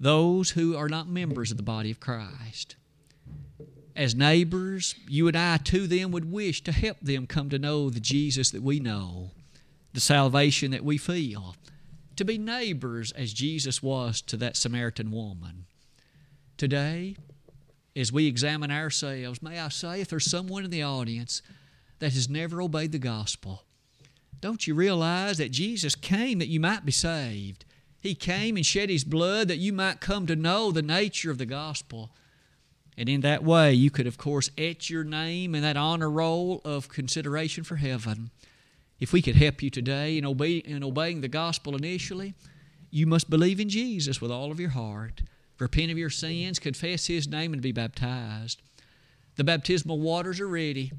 those 0.00 0.50
who 0.50 0.74
are 0.74 0.88
not 0.88 1.06
members 1.06 1.50
of 1.50 1.58
the 1.58 1.62
body 1.62 1.90
of 1.90 2.00
Christ. 2.00 2.74
As 3.94 4.14
neighbors, 4.14 4.94
you 5.06 5.28
and 5.28 5.36
I 5.36 5.58
to 5.58 5.86
them 5.86 6.10
would 6.10 6.32
wish 6.32 6.62
to 6.64 6.72
help 6.72 6.96
them 7.02 7.26
come 7.26 7.50
to 7.50 7.58
know 7.58 7.90
the 7.90 8.00
Jesus 8.00 8.50
that 8.50 8.62
we 8.62 8.80
know, 8.80 9.32
the 9.92 10.00
salvation 10.00 10.70
that 10.70 10.84
we 10.84 10.96
feel, 10.96 11.54
to 12.16 12.24
be 12.24 12.38
neighbors 12.38 13.12
as 13.12 13.34
Jesus 13.34 13.82
was 13.82 14.22
to 14.22 14.38
that 14.38 14.56
Samaritan 14.56 15.10
woman. 15.10 15.66
Today, 16.56 17.16
as 17.94 18.12
we 18.12 18.26
examine 18.26 18.70
ourselves, 18.70 19.42
may 19.42 19.58
I 19.58 19.68
say, 19.68 20.00
if 20.00 20.08
there's 20.08 20.30
someone 20.30 20.64
in 20.64 20.70
the 20.70 20.82
audience 20.82 21.42
that 21.98 22.14
has 22.14 22.28
never 22.28 22.62
obeyed 22.62 22.92
the 22.92 22.98
gospel, 22.98 23.64
don't 24.40 24.66
you 24.66 24.74
realize 24.74 25.36
that 25.38 25.50
Jesus 25.50 25.94
came 25.94 26.38
that 26.38 26.48
you 26.48 26.60
might 26.60 26.86
be 26.86 26.92
saved? 26.92 27.66
He 28.00 28.14
came 28.14 28.56
and 28.56 28.64
shed 28.64 28.88
His 28.88 29.04
blood 29.04 29.48
that 29.48 29.58
you 29.58 29.72
might 29.72 30.00
come 30.00 30.26
to 30.26 30.34
know 30.34 30.70
the 30.70 30.82
nature 30.82 31.30
of 31.30 31.38
the 31.38 31.46
gospel. 31.46 32.10
And 32.96 33.08
in 33.08 33.20
that 33.20 33.44
way, 33.44 33.72
you 33.72 33.90
could, 33.90 34.06
of 34.06 34.18
course, 34.18 34.50
etch 34.58 34.90
your 34.90 35.04
name 35.04 35.54
in 35.54 35.62
that 35.62 35.76
honor 35.76 36.10
roll 36.10 36.60
of 36.64 36.88
consideration 36.88 37.62
for 37.62 37.76
heaven. 37.76 38.30
If 38.98 39.12
we 39.12 39.22
could 39.22 39.36
help 39.36 39.62
you 39.62 39.70
today 39.70 40.18
in, 40.18 40.26
obey, 40.26 40.58
in 40.58 40.82
obeying 40.82 41.20
the 41.20 41.28
gospel 41.28 41.76
initially, 41.76 42.34
you 42.90 43.06
must 43.06 43.30
believe 43.30 43.60
in 43.60 43.68
Jesus 43.68 44.20
with 44.20 44.30
all 44.30 44.50
of 44.50 44.60
your 44.60 44.70
heart, 44.70 45.22
repent 45.58 45.90
of 45.90 45.98
your 45.98 46.10
sins, 46.10 46.58
confess 46.58 47.06
His 47.06 47.28
name, 47.28 47.52
and 47.52 47.62
be 47.62 47.72
baptized. 47.72 48.60
The 49.36 49.44
baptismal 49.44 50.00
waters 50.00 50.40
are 50.40 50.48
ready. 50.48 50.92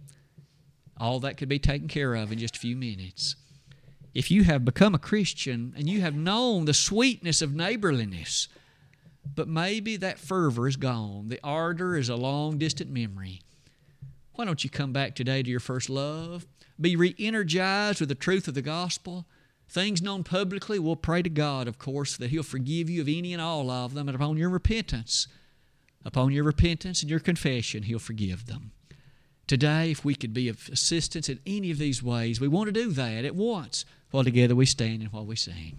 All 0.98 1.20
that 1.20 1.38
could 1.38 1.50
be 1.50 1.60
taken 1.60 1.88
care 1.88 2.16
of 2.16 2.32
in 2.32 2.40
just 2.40 2.56
a 2.56 2.60
few 2.60 2.76
minutes. 2.76 3.36
If 4.14 4.30
you 4.30 4.44
have 4.44 4.66
become 4.66 4.94
a 4.94 5.00
Christian 5.00 5.74
and 5.78 5.90
you 5.90 6.02
have 6.02 6.16
known 6.16 6.66
the 6.66 6.74
sweetness 6.74 7.42
of 7.42 7.56
neighborliness, 7.56 8.50
but 9.36 9.48
maybe 9.48 9.96
that 9.98 10.20
fervor 10.20 10.68
is 10.68 10.76
gone, 10.76 11.30
the 11.30 11.40
ardor 11.44 11.96
is 11.96 12.10
a 12.10 12.16
long 12.16 12.58
distant 12.58 12.90
memory, 12.90 13.42
why 14.34 14.46
don't 14.46 14.64
you 14.64 14.70
come 14.70 14.92
back 14.92 15.16
today 15.16 15.44
to 15.44 15.50
your 15.50 15.60
first 15.60 15.90
love? 15.90 16.46
Be 16.80 16.96
re 16.96 17.16
energized 17.20 18.00
with 18.00 18.10
the 18.10 18.16
truth 18.16 18.48
of 18.48 18.54
the 18.54 18.62
gospel. 18.62 19.26
Things 19.70 20.02
known 20.02 20.24
publicly, 20.24 20.80
we'll 20.80 20.96
pray 20.96 21.22
to 21.22 21.30
God, 21.30 21.68
of 21.68 21.78
course, 21.78 22.18
that 22.18 22.32
He'll 22.32 22.44
forgive 22.44 22.90
you 22.90 23.02
of 23.02 23.08
any 23.08 23.32
and 23.32 23.42
all 23.42 23.70
of 23.70 23.94
them, 23.94 24.10
and 24.10 24.16
upon 24.16 24.38
your 24.38 24.50
repentance, 24.50 25.28
upon 26.04 26.32
your 26.32 26.44
repentance 26.44 27.02
and 27.02 27.10
your 27.10 27.20
confession, 27.20 27.84
He'll 27.84 28.00
forgive 28.00 28.48
them. 28.48 28.72
Today, 29.48 29.92
if 29.92 30.04
we 30.04 30.16
could 30.16 30.34
be 30.34 30.50
of 30.50 30.70
assistance 30.72 31.30
in 31.30 31.40
any 31.46 31.72
of 31.72 31.78
these 31.78 32.02
ways, 32.02 32.42
we 32.42 32.48
want 32.48 32.68
to 32.68 32.72
do 32.72 32.92
that 32.92 33.24
at 33.24 33.36
once 33.36 33.86
while 34.12 34.24
together 34.24 34.56
we 34.56 34.66
stand 34.66 35.02
and 35.02 35.12
while 35.12 35.26
we 35.26 35.36
sing. 35.36 35.78